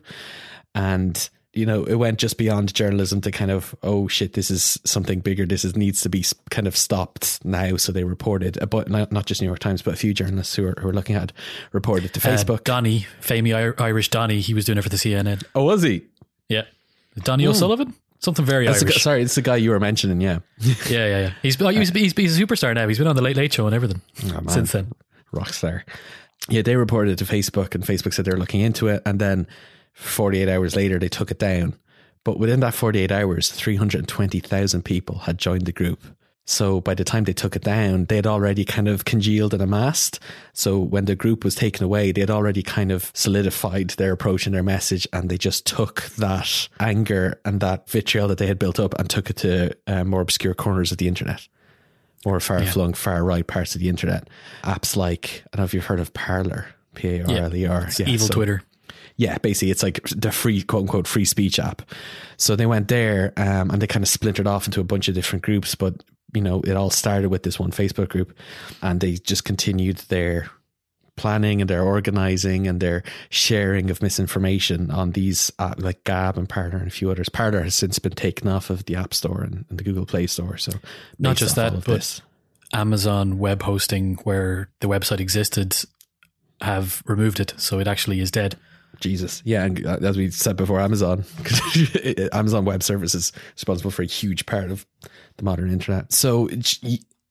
and 0.75 1.29
you 1.55 1.67
know, 1.67 1.85
it 1.85 1.95
went 1.95 2.19
just 2.19 2.37
beyond 2.37 2.75
journalism 2.75 3.21
to 3.23 3.31
kind 3.31 3.51
of, 3.51 3.75
oh 3.83 4.09
shit, 4.09 4.33
this 4.33 4.51
is 4.51 4.79
something 4.85 5.21
bigger. 5.21 5.47
This 5.47 5.65
is 5.65 5.77
needs 5.77 6.01
to 6.03 6.09
be 6.09 6.25
kind 6.51 6.67
of 6.67 6.77
stopped 6.77 7.45
now. 7.45 7.77
So 7.77 7.93
they 7.93 8.05
reported, 8.05 8.59
but 8.71 8.91
not, 8.91 9.13
not 9.13 9.27
just 9.27 9.41
New 9.41 9.47
York 9.47 9.61
Times, 9.61 9.83
but 9.83 9.95
a 9.95 9.97
few 9.97 10.13
journalists 10.13 10.55
who 10.57 10.67
are, 10.67 10.75
who 10.79 10.89
are 10.89 10.93
looking 10.93 11.17
at 11.17 11.33
reported 11.73 12.13
to 12.15 12.21
uh, 12.29 12.33
Facebook. 12.33 12.61
Uh, 12.61 12.65
Donie, 12.65 13.07
famous 13.21 13.55
Irish 13.79 14.11
Donie, 14.11 14.41
he 14.41 14.55
was 14.55 14.65
doing 14.65 14.79
it 14.79 14.83
for 14.83 14.89
the 14.89 14.97
CNN. 14.97 15.45
Oh, 15.55 15.65
was 15.65 15.83
he? 15.83 16.05
Yeah, 16.49 16.63
Donie 17.23 17.47
O'Sullivan. 17.47 17.95
Something 18.19 18.45
very 18.45 18.67
That's 18.67 18.83
Irish. 18.83 19.03
Sorry, 19.03 19.23
it's 19.23 19.35
the 19.35 19.43
guy 19.43 19.57
you 19.57 19.71
were 19.71 19.81
mentioning. 19.81 20.21
Yeah, 20.21 20.39
yeah, 20.59 20.75
yeah, 20.89 21.07
yeah. 21.07 21.33
He's, 21.43 21.61
oh, 21.61 21.69
he's, 21.69 21.91
he's, 21.91 22.13
he's 22.15 22.39
a 22.39 22.43
superstar 22.43 22.75
now. 22.75 22.89
He's 22.89 22.99
been 22.99 23.07
on 23.07 23.17
the 23.17 23.23
Late 23.23 23.37
Late 23.37 23.53
Show 23.53 23.67
and 23.67 23.75
everything 23.75 24.01
oh, 24.27 24.41
since 24.49 24.73
then. 24.73 24.93
Rock 25.31 25.51
star. 25.51 25.85
Yeah, 26.49 26.63
they 26.63 26.77
reported 26.77 27.19
to 27.19 27.25
Facebook, 27.25 27.75
and 27.75 27.85
Facebook 27.85 28.13
said 28.13 28.25
they're 28.25 28.37
looking 28.37 28.61
into 28.61 28.89
it, 28.89 29.03
and 29.07 29.21
then 29.21 29.47
48 29.95 30.49
hours 30.49 30.77
later 30.77 30.99
they 30.99 31.09
took 31.09 31.31
it 31.31 31.39
down 31.39 31.79
but 32.25 32.39
within 32.39 32.61
that 32.61 32.75
48 32.75 33.13
hours, 33.13 33.51
320,000 33.51 34.83
people 34.83 35.19
had 35.19 35.39
joined 35.39 35.67
the 35.67 35.73
group. 35.73 36.03
So 36.47 36.81
by 36.81 36.95
the 36.95 37.05
time 37.05 37.25
they 37.25 37.33
took 37.33 37.57
it 37.57 37.63
down, 37.63 38.07
they 38.07 38.17
had 38.17 38.27
already 38.27 38.67
kind 38.67 38.89
of 38.89 39.07
congealed 39.07 39.55
and 39.55 39.63
amassed. 39.63 40.21
So 40.53 40.79
when 40.79 41.07
the 41.07 41.17
group 41.17 41.43
was 41.43 41.55
taken 41.55 41.85
away, 41.85 42.13
they 42.13 42.21
had 42.21 42.31
already 42.31 42.63
kind 42.63 42.93
of 42.93 43.11
solidified 43.15 43.91
their 43.91 44.13
approach 44.13 44.45
and 44.45 44.55
their 44.55 44.63
message. 44.63 45.09
And 45.13 45.31
they 45.31 45.39
just 45.39 45.67
took 45.67 46.03
that 46.19 46.69
anger 46.81 47.41
and 47.47 47.61
that 47.61 47.89
vitriol 47.89 48.29
that 48.29 48.39
they 48.39 48.47
had 48.47 48.59
built 48.59 48.79
up 48.79 48.95
and 48.99 49.09
took 49.09 49.31
it 49.31 49.37
to 49.39 49.75
uh, 49.87 50.05
more 50.05 50.21
obscure 50.21 50.55
corners 50.55 50.93
of 50.93 50.99
the 50.99 51.09
internet, 51.09 51.47
more 52.27 52.41
far 52.41 52.63
flung, 52.65 52.91
yeah. 52.91 52.97
far 52.97 53.25
right 53.25 53.47
parts 53.47 53.75
of 53.75 53.81
the 53.81 53.89
internet. 53.89 54.29
Apps 54.65 54.97
like, 54.97 55.45
I 55.47 55.57
don't 55.57 55.63
know 55.63 55.65
if 55.65 55.73
you've 55.73 55.87
heard 55.87 56.01
of 56.01 56.13
Parler, 56.13 56.67
P 56.95 57.09
A 57.09 57.25
R 57.25 57.31
L 57.31 57.55
E 57.55 57.67
R. 57.67 57.89
Evil 58.01 58.27
so, 58.27 58.35
Twitter 58.35 58.63
yeah, 59.17 59.39
basically 59.39 59.71
it's 59.71 59.83
like 59.83 60.03
the 60.09 60.33
free 60.33 60.63
quote 60.63 60.83
unquote 60.83 61.07
free 61.07 61.25
speech 61.25 61.59
app. 61.59 61.83
So 62.37 62.57
they 62.57 62.67
went 62.67 62.89
there 62.89 63.33
um, 63.37 63.71
and 63.71 63.81
they 63.81 63.87
kind 63.87 64.03
of 64.03 64.09
splintered 64.09 64.47
off 64.47 64.67
into 64.67 64.81
a 64.81 64.85
bunch 64.85 65.09
of 65.09 65.15
different 65.15 65.45
groups, 65.45 65.75
but 65.75 66.03
you 66.35 66.43
know, 66.43 66.61
it 66.63 66.73
all 66.73 66.91
started 66.91 67.29
with 67.29 67.45
this 67.45 67.61
one 67.61 67.71
Facebook 67.71 68.09
group 68.09 68.37
and 68.83 69.01
they 69.01 69.13
just 69.13 69.45
continued 69.45 69.99
their 70.09 70.51
planning 71.17 71.61
and 71.61 71.71
their 71.71 71.83
organizing 71.83 72.67
and 72.67 72.81
their 72.81 73.05
sharing 73.31 73.89
of 73.89 74.03
misinformation 74.03 74.91
on 74.91 75.13
these 75.13 75.53
uh, 75.61 75.75
like 75.79 76.03
Gab 76.03 76.37
and 76.37 76.49
Parler 76.49 76.79
and 76.79 76.89
a 76.89 76.91
few 76.91 77.09
others. 77.09 77.29
Parler 77.29 77.63
has 77.63 77.77
since 77.77 78.01
been 78.01 78.13
taken 78.13 78.49
off 78.49 78.69
of 78.69 78.87
the 78.87 78.97
App 78.97 79.15
Store 79.15 79.43
and, 79.43 79.65
and 79.71 79.79
the 79.79 79.85
Google 79.85 80.07
Play 80.07 80.27
Store. 80.27 80.57
So 80.57 80.73
Not 81.21 81.37
just 81.37 81.55
that, 81.55 81.73
but 81.73 81.85
this. 81.85 82.21
Amazon 82.73 83.39
web 83.39 83.63
hosting, 83.63 84.17
where 84.25 84.71
the 84.81 84.89
website 84.89 85.21
existed, 85.21 85.77
have 86.61 87.03
removed 87.07 87.39
it, 87.39 87.55
so 87.57 87.79
it 87.79 87.87
actually 87.87 88.19
is 88.19 88.33
dead. 88.33 88.57
Jesus, 89.05 89.43
yeah, 89.45 89.65
and 89.65 89.87
uh, 89.87 89.99
as 90.03 90.17
we 90.17 90.31
said 90.31 90.57
before, 90.57 90.81
Amazon, 90.81 91.25
Amazon 92.33 92.65
Web 92.65 92.83
Services 92.83 93.33
responsible 93.55 93.91
for 93.91 94.03
a 94.03 94.07
huge 94.07 94.47
part 94.47 94.71
of 94.71 94.87
the 95.37 95.45
modern 95.45 95.71
internet. 95.71 96.13
So 96.13 96.49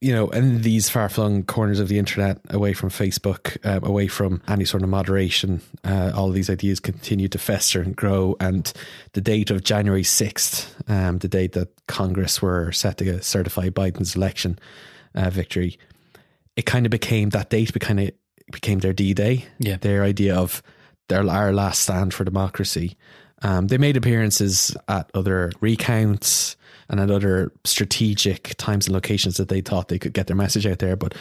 you 0.03 0.13
know, 0.13 0.30
in 0.32 0.63
these 0.63 0.89
far 0.89 1.08
flung 1.08 1.44
corners 1.44 1.80
of 1.80 1.88
the 1.88 1.98
internet, 1.98 2.38
away 2.50 2.74
from 2.74 2.89
Facebook, 2.89 3.58
um, 3.65 3.86
away 3.86 4.08
from 4.08 4.42
any 4.50 4.65
sort 4.65 4.84
of 4.84 4.89
moderation, 4.89 5.62
uh, 5.86 6.12
all 6.13 6.30
these 6.30 6.50
ideas 6.50 6.82
continue 6.82 7.30
to 7.30 7.38
fester 7.38 7.82
and 7.82 7.96
grow. 7.96 8.36
And 8.42 8.72
the 9.13 9.22
date 9.22 9.50
of 9.50 9.63
January 9.63 10.03
sixth, 10.03 10.75
um, 10.89 11.20
the 11.20 11.30
date 11.30 11.53
that 11.53 11.70
Congress 11.88 12.42
were 12.42 12.74
set 12.74 12.98
to 12.98 13.24
certify 13.24 13.70
Biden's 13.70 14.13
election 14.13 14.60
uh, 15.15 15.30
victory, 15.30 15.80
it 16.58 16.65
kind 16.65 16.86
of 16.86 16.89
became 16.89 17.30
that 17.30 17.50
date. 17.50 17.72
Became 17.72 18.00
it 18.00 18.20
became 18.51 18.80
their 18.80 18.94
D 18.94 19.13
Day. 19.13 19.46
Yeah. 19.58 19.77
their 19.77 20.03
idea 20.03 20.36
of 20.36 20.62
their 21.10 21.28
our 21.30 21.54
last 21.54 21.82
stand 21.82 22.14
for 22.14 22.24
democracy. 22.24 22.98
Um, 23.42 23.68
they 23.68 23.78
made 23.78 23.98
appearances 23.98 24.76
at 24.88 25.10
other 25.14 25.52
recounts 25.60 26.56
and 26.90 27.00
at 27.00 27.12
other 27.12 27.52
strategic 27.66 28.56
times 28.58 28.88
and 28.88 28.94
locations 28.94 29.38
that 29.38 29.50
they 29.50 29.62
thought 29.62 29.90
they 29.90 30.00
could 30.00 30.14
get 30.14 30.28
their 30.28 30.36
message 30.36 30.66
out 30.66 30.80
there. 30.80 30.96
But 30.96 31.14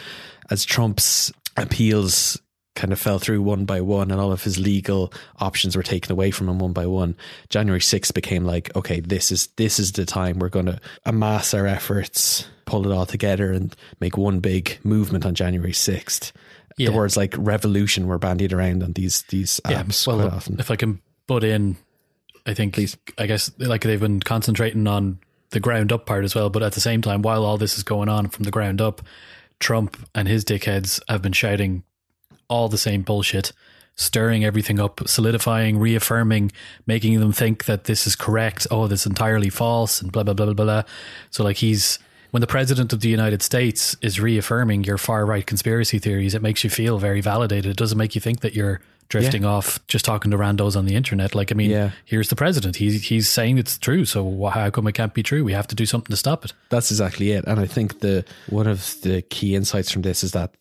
as 0.49 0.65
Trump's 0.65 1.31
appeals 1.57 2.39
kind 2.75 2.91
of 2.91 2.99
fell 2.99 3.19
through 3.19 3.41
one 3.41 3.65
by 3.65 3.81
one 3.81 4.09
and 4.09 4.19
all 4.19 4.31
of 4.31 4.43
his 4.43 4.59
legal 4.59 5.13
options 5.39 5.75
were 5.75 5.83
taken 5.83 6.11
away 6.11 6.31
from 6.31 6.49
him 6.49 6.59
one 6.59 6.73
by 6.73 6.85
one, 6.85 7.15
January 7.49 7.79
6th 7.79 8.13
became 8.13 8.45
like, 8.45 8.75
okay, 8.75 8.99
this 8.99 9.31
is 9.31 9.47
this 9.57 9.79
is 9.79 9.91
the 9.91 10.05
time 10.05 10.39
we're 10.39 10.49
going 10.49 10.65
to 10.65 10.79
amass 11.05 11.53
our 11.53 11.67
efforts, 11.67 12.47
pull 12.65 12.89
it 12.89 12.93
all 12.93 13.05
together 13.05 13.51
and 13.51 13.75
make 13.99 14.17
one 14.17 14.39
big 14.39 14.79
movement 14.83 15.25
on 15.25 15.35
January 15.35 15.73
6th. 15.73 16.31
Yeah. 16.77 16.89
The 16.89 16.95
words 16.95 17.15
like 17.15 17.35
revolution 17.37 18.07
were 18.07 18.17
bandied 18.17 18.53
around 18.53 18.83
on 18.83 18.93
these 18.93 19.23
these 19.29 19.59
apps 19.65 20.07
well, 20.07 20.19
quite 20.19 20.33
often. 20.33 20.59
if 20.59 20.71
I 20.71 20.75
can 20.75 21.01
butt 21.27 21.43
in, 21.43 21.77
I 22.45 22.53
think 22.53 22.73
Please. 22.73 22.97
I 23.17 23.27
guess 23.27 23.51
like 23.59 23.81
they've 23.81 23.99
been 23.99 24.19
concentrating 24.19 24.87
on 24.87 25.19
the 25.51 25.59
ground 25.59 25.91
up 25.91 26.05
part 26.05 26.25
as 26.25 26.35
well. 26.35 26.49
But 26.49 26.63
at 26.63 26.73
the 26.73 26.81
same 26.81 27.01
time, 27.01 27.21
while 27.21 27.45
all 27.45 27.57
this 27.57 27.77
is 27.77 27.83
going 27.83 28.09
on 28.09 28.27
from 28.27 28.43
the 28.43 28.51
ground 28.51 28.81
up, 28.81 29.01
Trump 29.59 29.97
and 30.13 30.27
his 30.27 30.43
dickheads 30.43 31.01
have 31.07 31.21
been 31.21 31.33
shouting 31.33 31.83
all 32.49 32.67
the 32.67 32.77
same 32.77 33.03
bullshit, 33.03 33.53
stirring 33.95 34.43
everything 34.43 34.79
up, 34.79 35.07
solidifying, 35.07 35.79
reaffirming, 35.79 36.51
making 36.85 37.19
them 37.19 37.31
think 37.31 37.65
that 37.65 37.85
this 37.85 38.05
is 38.05 38.15
correct. 38.15 38.67
Oh, 38.69 38.87
this 38.87 39.01
is 39.01 39.05
entirely 39.05 39.49
false, 39.49 40.01
and 40.01 40.11
blah 40.11 40.23
blah 40.23 40.33
blah 40.33 40.47
blah 40.47 40.65
blah. 40.65 40.83
So 41.29 41.43
like 41.43 41.57
he's 41.57 41.99
when 42.33 42.41
the 42.41 42.47
president 42.47 42.91
of 42.93 43.01
the 43.01 43.09
United 43.09 43.43
States 43.43 43.95
is 44.01 44.19
reaffirming 44.19 44.83
your 44.85 44.97
far 44.97 45.23
right 45.23 45.45
conspiracy 45.45 45.99
theories, 45.99 46.33
it 46.33 46.41
makes 46.41 46.63
you 46.63 46.69
feel 46.71 46.97
very 46.97 47.21
validated. 47.21 47.69
It 47.69 47.77
doesn't 47.77 47.97
make 47.97 48.15
you 48.15 48.21
think 48.21 48.39
that 48.39 48.55
you're 48.55 48.81
drifting 49.07 49.45
off 49.45 49.79
just 49.87 50.03
talking 50.03 50.31
to 50.31 50.37
randos 50.37 50.75
on 50.75 50.85
the 50.85 50.95
internet. 50.95 51.35
Like, 51.35 51.51
I 51.51 51.55
mean, 51.55 51.69
Yeah. 51.69 51.91
here's 52.05 52.29
the 52.29 52.35
president. 52.35 52.77
He's 52.77 53.03
he's 53.03 53.29
saying 53.29 53.59
it's 53.59 53.77
true. 53.77 54.03
So 54.05 54.45
how 54.47 54.71
come 54.71 54.87
it 54.87 54.93
can't 54.93 55.13
be 55.13 55.21
true? 55.21 55.43
We 55.43 55.53
have 55.53 55.67
to 55.67 55.75
do 55.75 55.85
something 55.85 56.11
to 56.11 56.17
stop 56.17 56.43
it. 56.43 56.53
That's 56.69 56.89
exactly 56.89 57.33
it. 57.33 57.45
And 57.45 57.59
I 57.59 57.67
think 57.67 57.99
the 57.99 58.25
one 58.49 58.65
of 58.65 58.95
the 59.03 59.21
key 59.21 59.53
insights 59.53 59.91
from 59.91 60.01
this 60.01 60.23
is 60.23 60.31
that 60.31 60.55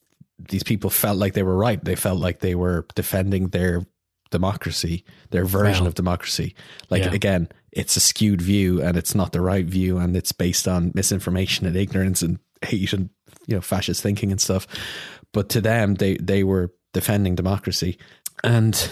these 0.50 0.62
people 0.62 0.91
felt 0.91 1.17
like 1.17 1.33
they 1.33 1.43
were 1.43 1.57
right. 1.57 1.83
They 1.83 1.95
felt 1.97 2.19
like 2.21 2.41
they 2.41 2.55
were 2.55 2.85
defending 2.95 3.49
their 3.49 3.87
democracy, 4.32 5.04
their 5.30 5.44
version 5.44 5.86
of 5.86 5.94
democracy. 5.94 6.56
Like 6.90 7.04
yeah. 7.04 7.12
again, 7.12 7.48
it's 7.70 7.96
a 7.96 8.00
skewed 8.00 8.42
view 8.42 8.82
and 8.82 8.96
it's 8.96 9.14
not 9.14 9.32
the 9.32 9.40
right 9.40 9.64
view 9.64 9.98
and 9.98 10.16
it's 10.16 10.32
based 10.32 10.66
on 10.66 10.90
misinformation 10.94 11.66
and 11.66 11.76
ignorance 11.76 12.22
and 12.22 12.40
hate 12.62 12.92
and 12.92 13.10
you 13.46 13.54
know 13.54 13.60
fascist 13.60 14.02
thinking 14.02 14.32
and 14.32 14.40
stuff. 14.40 14.66
But 15.32 15.48
to 15.50 15.60
them, 15.60 15.94
they 15.94 16.16
they 16.16 16.42
were 16.42 16.72
defending 16.92 17.36
democracy. 17.36 17.98
And 18.42 18.90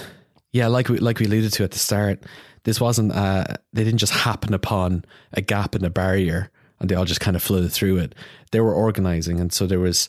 yeah, 0.52 0.68
like 0.68 0.88
we 0.88 0.98
like 0.98 1.18
we 1.18 1.26
alluded 1.26 1.52
to 1.54 1.64
at 1.64 1.72
the 1.72 1.78
start, 1.78 2.22
this 2.64 2.80
wasn't 2.80 3.12
uh 3.12 3.44
they 3.72 3.82
didn't 3.82 3.98
just 3.98 4.12
happen 4.12 4.54
upon 4.54 5.04
a 5.32 5.40
gap 5.40 5.74
in 5.74 5.84
a 5.84 5.90
barrier 5.90 6.50
and 6.78 6.88
they 6.88 6.94
all 6.94 7.04
just 7.04 7.20
kind 7.20 7.36
of 7.36 7.42
flooded 7.42 7.72
through 7.72 7.98
it. 7.98 8.14
They 8.52 8.60
were 8.60 8.74
organizing 8.74 9.40
and 9.40 9.52
so 9.52 9.66
there 9.66 9.80
was 9.80 10.08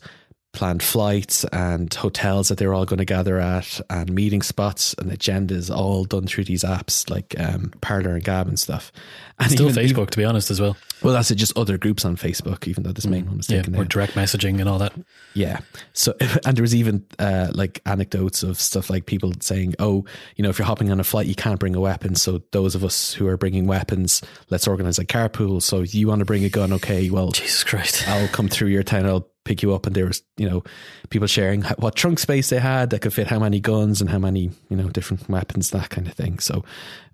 planned 0.53 0.84
flights 0.84 1.46
and 1.46 1.93
hotels 1.93 2.50
that 2.50 2.58
they're 2.58 2.74
all 2.74 2.86
going 2.86 2.98
to 2.98 3.05
gather 3.05 3.39
at 3.39 3.79
and 3.89 4.12
meeting 4.13 4.41
spots 4.41 4.93
and 4.98 5.10
agendas 5.10 5.74
all 5.74 6.03
done 6.03 6.27
through 6.27 6.43
these 6.43 6.63
apps 6.63 7.10
like 7.10 7.34
um 7.39 7.72
Parler 7.81 8.12
and 8.12 8.24
Gab 8.24 8.48
and 8.48 8.60
stuff. 8.60 8.91
And 9.39 9.50
Still 9.51 9.70
even- 9.70 9.84
Facebook, 9.86 10.10
to 10.12 10.17
be 10.17 10.25
honest, 10.25 10.51
as 10.51 10.60
well. 10.62 10.75
well, 11.01 11.13
that's 11.13 11.31
it. 11.31 11.36
Just 11.36 11.58
other 11.58 11.77
groups 11.77 12.05
on 12.05 12.15
Facebook, 12.15 12.67
even 12.67 12.84
though 12.84 12.91
this 12.91 13.08
main 13.08 13.25
one 13.25 13.38
was 13.38 13.50
Yeah, 13.50 13.58
taken 13.62 13.75
or 13.75 13.81
out. 13.84 13.89
direct 13.89 14.13
messaging 14.13 14.60
and 14.60 14.67
all 14.70 14.77
that. 14.79 14.93
Yeah. 15.34 15.62
So, 15.93 16.13
and 16.46 16.55
there 16.58 16.62
was 16.62 16.75
even 16.75 17.05
uh, 17.17 17.48
like 17.55 17.81
anecdotes 17.88 18.43
of 18.43 18.60
stuff 18.60 18.89
like 18.89 19.05
people 19.08 19.31
saying, 19.39 19.74
"Oh, 19.79 20.05
you 20.36 20.43
know, 20.43 20.50
if 20.50 20.60
you're 20.60 20.65
hopping 20.67 20.91
on 20.91 21.00
a 21.00 21.03
flight, 21.03 21.25
you 21.25 21.34
can't 21.34 21.60
bring 21.60 21.75
a 21.75 21.79
weapon. 21.79 22.13
So 22.15 22.43
those 22.51 22.75
of 22.75 22.84
us 22.84 23.13
who 23.13 23.25
are 23.27 23.38
bringing 23.38 23.65
weapons, 23.67 24.22
let's 24.51 24.67
organize 24.67 25.00
a 25.00 25.05
carpool. 25.05 25.62
So 25.62 25.79
you 25.81 26.08
want 26.10 26.20
to 26.20 26.25
bring 26.25 26.43
a 26.43 26.50
gun? 26.50 26.72
Okay, 26.74 27.10
well, 27.10 27.31
Jesus 27.31 27.63
Christ. 27.63 28.08
I'll 28.10 28.27
come 28.27 28.48
through 28.50 28.67
your 28.67 28.84
town. 28.84 29.08
I'll 29.08 29.27
pick 29.43 29.62
you 29.63 29.74
up." 29.74 29.86
And 29.86 29.95
there 29.95 30.05
was, 30.05 30.21
you 30.38 30.50
know, 30.50 30.63
people 31.10 31.27
sharing 31.27 31.63
what 31.77 31.95
trunk 31.95 32.19
space 32.19 32.50
they 32.50 32.60
had 32.60 32.89
that 32.91 33.00
could 33.01 33.13
fit 33.13 33.27
how 33.27 33.39
many 33.39 33.60
guns 33.60 34.01
and 34.01 34.10
how 34.10 34.19
many, 34.19 34.51
you 34.69 34.77
know, 34.77 34.89
different 34.89 35.27
weapons, 35.29 35.69
that 35.71 35.89
kind 35.89 36.07
of 36.07 36.13
thing. 36.13 36.39
So, 36.39 36.63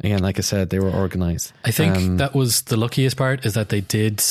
again, 0.01 0.19
like 0.21 0.37
I 0.37 0.41
said, 0.41 0.69
they 0.69 0.79
were 0.79 0.91
organized. 0.91 1.51
I 1.65 1.71
think 1.71 1.95
Um, 1.95 2.17
that 2.17 2.33
was 2.35 2.63
the 2.63 2.77
luckiest 2.77 3.17
part 3.17 3.45
is 3.45 3.53
that 3.53 3.69
they 3.69 3.81
did 3.81 4.21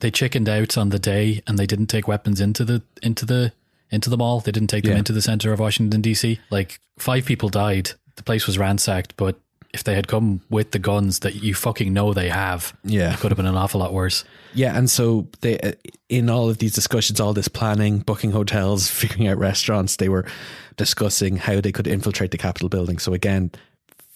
they 0.00 0.10
chickened 0.10 0.48
out 0.48 0.78
on 0.78 0.88
the 0.88 0.98
day 0.98 1.42
and 1.46 1.58
they 1.58 1.66
didn't 1.66 1.88
take 1.88 2.08
weapons 2.08 2.40
into 2.40 2.64
the 2.64 2.82
into 3.02 3.26
the 3.26 3.52
into 3.90 4.08
the 4.08 4.16
mall. 4.16 4.40
They 4.40 4.52
didn't 4.52 4.70
take 4.70 4.84
them 4.84 4.92
Yeah. 4.92 4.98
into 4.98 5.12
the 5.12 5.20
center 5.20 5.52
of 5.52 5.60
Washington 5.60 6.00
DC. 6.00 6.38
Like 6.50 6.80
five 6.98 7.26
people 7.26 7.48
died. 7.50 7.90
The 8.16 8.22
place 8.22 8.46
was 8.46 8.56
ransacked, 8.56 9.14
but 9.16 9.38
if 9.72 9.84
they 9.84 9.94
had 9.94 10.08
come 10.08 10.40
with 10.50 10.72
the 10.72 10.78
guns 10.78 11.20
that 11.20 11.36
you 11.36 11.54
fucking 11.54 11.92
know 11.92 12.12
they 12.12 12.28
have, 12.28 12.76
Yeah. 12.84 13.14
it 13.14 13.20
could 13.20 13.30
have 13.30 13.36
been 13.36 13.46
an 13.46 13.56
awful 13.56 13.80
lot 13.80 13.92
worse. 13.92 14.24
Yeah, 14.52 14.76
and 14.76 14.90
so 14.90 15.28
they, 15.42 15.58
uh, 15.60 15.72
in 16.08 16.28
all 16.28 16.50
of 16.50 16.58
these 16.58 16.74
discussions, 16.74 17.20
all 17.20 17.32
this 17.32 17.46
planning, 17.48 18.00
booking 18.00 18.32
hotels, 18.32 18.88
figuring 18.90 19.28
out 19.28 19.38
restaurants, 19.38 19.96
they 19.96 20.08
were 20.08 20.26
discussing 20.76 21.36
how 21.36 21.60
they 21.60 21.72
could 21.72 21.86
infiltrate 21.86 22.30
the 22.32 22.38
Capitol 22.38 22.68
building. 22.68 22.98
So 22.98 23.14
again, 23.14 23.52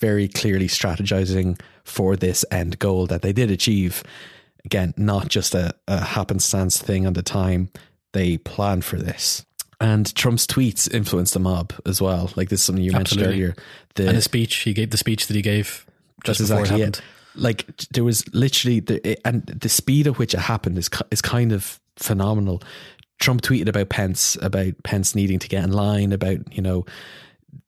very 0.01 0.27
clearly 0.29 0.67
strategizing 0.67 1.61
for 1.85 2.17
this 2.17 2.45
end 2.51 2.79
goal 2.79 3.07
that 3.07 3.23
they 3.23 3.33
did 3.33 3.51
achieve. 3.51 4.03
Again, 4.65 4.93
not 4.97 5.29
just 5.29 5.55
a, 5.55 5.75
a 5.87 6.01
happenstance 6.01 6.79
thing 6.81 7.07
on 7.07 7.13
the 7.13 7.23
time. 7.23 7.71
They 8.13 8.39
planned 8.39 8.85
for 8.85 8.97
this. 8.97 9.45
And 9.81 10.13
Trump's 10.15 10.47
tweets 10.47 10.93
influenced 10.93 11.35
the 11.35 11.41
mob 11.41 11.75
as 11.85 12.01
well. 12.01 12.31
Like 12.37 12.49
this 12.49 12.61
is 12.61 12.65
something 12.67 12.85
you 12.85 12.93
mentioned 12.93 13.23
earlier. 13.23 13.55
The, 13.95 14.09
And 14.09 14.17
the 14.17 14.23
speech 14.23 14.55
he 14.57 14.73
gave, 14.73 14.91
the 14.91 14.97
speech 14.97 15.27
that 15.29 15.37
he 15.37 15.43
gave 15.43 15.87
just 16.25 16.41
before 16.41 16.61
exactly 16.61 16.83
it 16.83 16.89
it. 16.89 16.97
happened. 16.97 17.05
Like 17.37 17.67
there 17.91 18.05
was 18.05 18.25
literally 18.35 18.81
the 18.81 19.27
and 19.27 19.45
the 19.47 19.69
speed 19.69 20.07
at 20.07 20.19
which 20.19 20.35
it 20.35 20.41
happened 20.41 20.79
is 20.79 20.89
is 21.11 21.23
kind 21.23 21.53
of 21.53 21.81
phenomenal. 21.97 22.63
Trump 23.21 23.43
tweeted 23.43 23.69
about 23.69 23.89
Pence 23.89 24.37
about 24.43 24.75
Pence 24.83 25.15
needing 25.15 25.39
to 25.39 25.49
get 25.49 25.65
in 25.65 25.73
line 25.73 26.13
about 26.13 26.39
you 26.55 26.63
know 26.63 26.85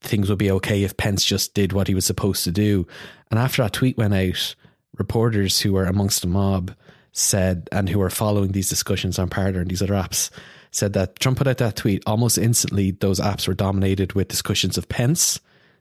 things 0.02 0.28
would 0.28 0.38
be 0.38 0.50
okay 0.50 0.82
if 0.82 0.96
Pence 0.96 1.24
just 1.24 1.54
did 1.54 1.72
what 1.72 1.88
he 1.88 1.94
was 1.94 2.04
supposed 2.04 2.44
to 2.44 2.52
do. 2.52 2.86
And 3.30 3.38
after 3.38 3.62
that 3.62 3.72
tweet 3.72 3.96
went 3.96 4.14
out, 4.14 4.54
reporters 4.98 5.60
who 5.60 5.72
were 5.72 5.84
amongst 5.84 6.22
the 6.22 6.28
mob 6.28 6.74
said 7.12 7.68
and 7.72 7.88
who 7.88 7.98
were 7.98 8.10
following 8.10 8.52
these 8.52 8.68
discussions 8.68 9.18
on 9.18 9.28
Parler 9.28 9.60
and 9.60 9.70
these 9.70 9.82
other 9.82 9.94
apps 9.94 10.30
said 10.70 10.92
that 10.92 11.18
Trump 11.18 11.38
put 11.38 11.46
out 11.46 11.58
that 11.58 11.76
tweet 11.76 12.02
almost 12.06 12.36
instantly. 12.36 12.90
Those 12.90 13.18
apps 13.20 13.48
were 13.48 13.54
dominated 13.54 14.12
with 14.12 14.28
discussions 14.28 14.76
of 14.76 14.88
Pence 14.88 15.40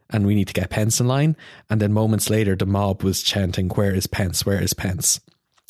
and 0.09 0.25
we 0.25 0.35
need 0.35 0.47
to 0.47 0.53
get 0.53 0.69
Pence 0.69 0.99
in 0.99 1.07
line. 1.07 1.35
And 1.69 1.81
then 1.81 1.93
moments 1.93 2.29
later, 2.29 2.55
the 2.55 2.65
mob 2.65 3.03
was 3.03 3.23
chanting, 3.23 3.69
Where 3.69 3.93
is 3.93 4.07
Pence? 4.07 4.45
Where 4.45 4.61
is 4.61 4.73
Pence? 4.73 5.19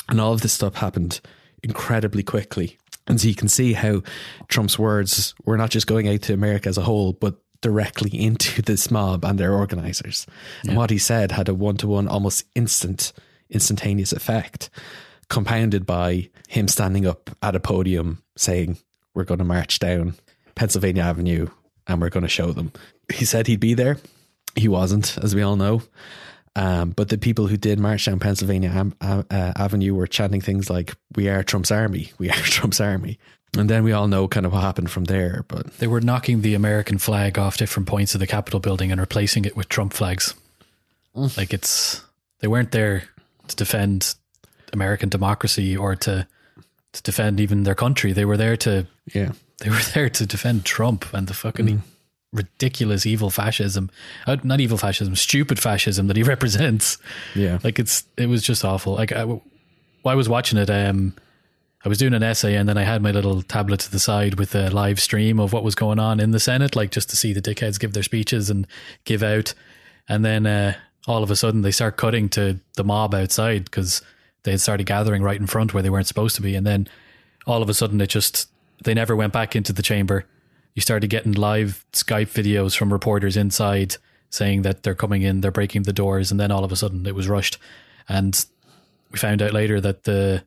And 0.10 0.22
all 0.22 0.34
of 0.34 0.42
this 0.42 0.54
stuff 0.54 0.76
happened 0.76 1.22
incredibly 1.64 2.24
quickly. 2.24 2.78
And 3.08 3.20
so 3.20 3.28
you 3.28 3.36
can 3.36 3.48
see 3.48 3.74
how 3.74 4.02
Trump's 4.48 4.80
words 4.80 5.34
were 5.46 5.58
not 5.58 5.70
just 5.70 5.88
going 5.88 6.08
out 6.08 6.22
to 6.24 6.34
America 6.34 6.70
as 6.70 6.78
a 6.78 6.84
whole, 6.84 7.14
but 7.14 7.36
directly 7.62 8.10
into 8.22 8.62
this 8.62 8.92
mob 8.92 9.24
and 9.24 9.40
their 9.40 9.54
organizers. 9.54 10.26
And 10.64 10.78
what 10.78 10.90
he 10.90 10.98
said 10.98 11.32
had 11.32 11.50
a 11.50 11.54
one 11.54 11.78
to 11.78 11.88
one, 11.88 12.08
almost 12.08 12.46
instant, 12.56 13.14
instantaneous 13.50 14.12
effect, 14.12 14.70
compounded 15.30 15.86
by 15.86 16.30
him 16.48 16.68
standing 16.68 17.06
up 17.06 17.30
at 17.42 17.56
a 17.56 17.60
podium 17.60 18.22
saying, 18.36 18.78
We're 19.14 19.24
going 19.24 19.40
to 19.40 19.46
march 19.46 19.80
down 19.80 20.16
Pennsylvania 20.56 21.04
Avenue 21.04 21.48
and 21.88 22.02
we're 22.02 22.10
going 22.10 22.24
to 22.24 22.30
show 22.30 22.52
them. 22.52 22.72
He 23.14 23.26
said 23.26 23.48
he'd 23.48 23.60
be 23.60 23.74
there. 23.74 23.98
He 24.56 24.68
wasn't, 24.68 25.18
as 25.22 25.36
we 25.36 25.42
all 25.42 25.56
know. 25.56 25.82
Um, 26.56 26.92
but 26.92 27.10
the 27.10 27.18
people 27.18 27.48
who 27.48 27.58
did 27.58 27.80
march 27.80 28.06
down 28.06 28.20
Pennsylvania 28.20 28.70
Am- 28.70 28.96
uh, 29.02 29.24
Avenue 29.30 29.94
were 29.94 30.08
chanting 30.08 30.40
things 30.42 30.70
like, 30.70 30.96
We 31.16 31.28
are 31.28 31.44
Trump's 31.44 31.72
army. 31.72 32.14
We 32.18 32.30
are 32.30 32.34
Trump's 32.36 32.80
army. 32.80 33.20
And 33.58 33.70
then 33.70 33.84
we 33.84 33.92
all 33.92 34.08
know 34.08 34.28
kind 34.28 34.46
of 34.46 34.54
what 34.54 34.62
happened 34.62 34.90
from 34.92 35.06
there. 35.06 35.44
But 35.48 35.78
They 35.78 35.88
were 35.88 36.02
knocking 36.02 36.42
the 36.42 36.54
American 36.56 36.98
flag 36.98 37.38
off 37.38 37.58
different 37.58 37.88
points 37.88 38.14
of 38.14 38.20
the 38.20 38.28
Capitol 38.28 38.60
building 38.60 38.92
and 38.92 39.00
replacing 39.02 39.46
it 39.46 39.56
with 39.58 39.70
Trump 39.70 39.94
flags. 39.94 40.34
Like 41.38 41.54
it's 41.54 42.04
they 42.40 42.48
weren't 42.50 42.72
there 42.72 43.04
to 43.48 43.56
defend 43.56 44.16
American 44.74 45.08
democracy 45.10 45.76
or 45.78 45.96
to 45.96 46.28
to 46.94 47.02
defend 47.04 47.40
even 47.40 47.64
their 47.64 47.76
country. 47.76 48.12
They 48.12 48.26
were 48.26 48.36
there 48.38 48.58
to 48.58 48.88
yeah, 49.14 49.32
they 49.60 49.70
were 49.70 49.80
there 49.94 50.10
to 50.10 50.26
defend 50.26 50.66
Trump 50.66 51.14
and 51.14 51.28
the 51.28 51.34
fucking 51.34 51.84
ridiculous 52.34 53.06
evil 53.06 53.30
fascism, 53.30 53.90
uh, 54.28 54.38
not 54.44 54.60
evil 54.60 54.78
fascism, 54.78 55.16
stupid 55.16 55.60
fascism 55.60 56.08
that 56.08 56.18
he 56.18 56.24
represents. 56.36 56.98
yeah, 57.36 57.60
Like 57.64 57.80
it's 57.80 58.04
it 58.18 58.28
was 58.28 58.44
just 58.44 58.66
awful. 58.66 58.94
Like 58.94 59.12
I, 59.12 59.26
I 60.06 60.16
was 60.16 60.30
watching 60.30 60.58
it, 60.58 60.70
um, 60.70 61.16
I 61.84 61.90
was 61.90 61.98
doing 61.98 62.14
an 62.14 62.24
essay 62.24 62.56
and 62.56 62.68
then 62.68 62.78
I 62.78 62.84
had 62.84 63.02
my 63.02 63.12
little 63.12 63.42
tablet 63.44 63.80
to 63.82 63.92
the 63.92 64.00
side 64.00 64.40
with 64.40 64.56
a 64.56 64.70
live 64.72 65.00
stream 65.00 65.40
of 65.40 65.54
what 65.54 65.64
was 65.64 65.76
going 65.76 66.00
on 66.00 66.20
in 66.20 66.32
the 66.32 66.40
Senate, 66.40 66.76
like 66.76 66.92
just 66.92 67.10
to 67.12 67.16
see 67.16 67.32
the 67.32 67.42
dickheads 67.42 67.80
give 67.80 67.94
their 67.94 68.04
speeches 68.04 68.50
and 68.50 68.68
give 69.04 69.22
out. 69.22 69.54
And 70.10 70.26
then 70.26 70.48
uh, 70.48 70.74
all 71.08 71.22
of 71.24 71.30
a 71.30 71.36
sudden 71.36 71.62
they 71.62 71.72
start 71.72 71.98
cutting 71.98 72.28
to 72.30 72.60
the 72.76 72.84
mob 72.84 73.14
outside 73.14 73.66
because 73.66 74.02
they 74.44 74.52
had 74.52 74.62
started 74.62 74.86
gathering 74.86 75.22
right 75.22 75.40
in 75.40 75.48
front 75.48 75.74
where 75.74 75.84
they 75.84 75.90
weren't 75.90 76.08
supposed 76.08 76.36
to 76.36 76.42
be. 76.42 76.56
And 76.56 76.66
then 76.66 76.88
all 77.46 77.62
of 77.62 77.70
a 77.70 77.74
sudden 77.74 78.02
it 78.02 78.08
just 78.08 78.50
they 78.84 78.94
never 78.94 79.16
went 79.16 79.34
back 79.34 79.56
into 79.56 79.72
the 79.72 79.84
chamber. 79.84 80.26
You 80.76 80.82
started 80.82 81.10
getting 81.10 81.32
live 81.32 81.86
Skype 81.94 82.30
videos 82.30 82.78
from 82.78 82.94
reporters 82.94 83.38
inside 83.38 83.96
saying 84.30 84.64
that 84.64 84.84
they're 84.84 84.96
coming 84.96 85.22
in, 85.22 85.42
they're 85.42 85.52
breaking 85.52 85.84
the 85.84 85.94
doors, 85.94 86.30
and 86.30 86.40
then 86.40 86.52
all 86.52 86.64
of 86.64 86.72
a 86.72 86.76
sudden 86.76 87.06
it 87.08 87.16
was 87.16 87.28
rushed. 87.28 87.58
And 88.08 88.46
we 89.12 89.18
found 89.18 89.42
out 89.42 89.54
later 89.54 89.80
that 89.82 90.04
the 90.04 90.44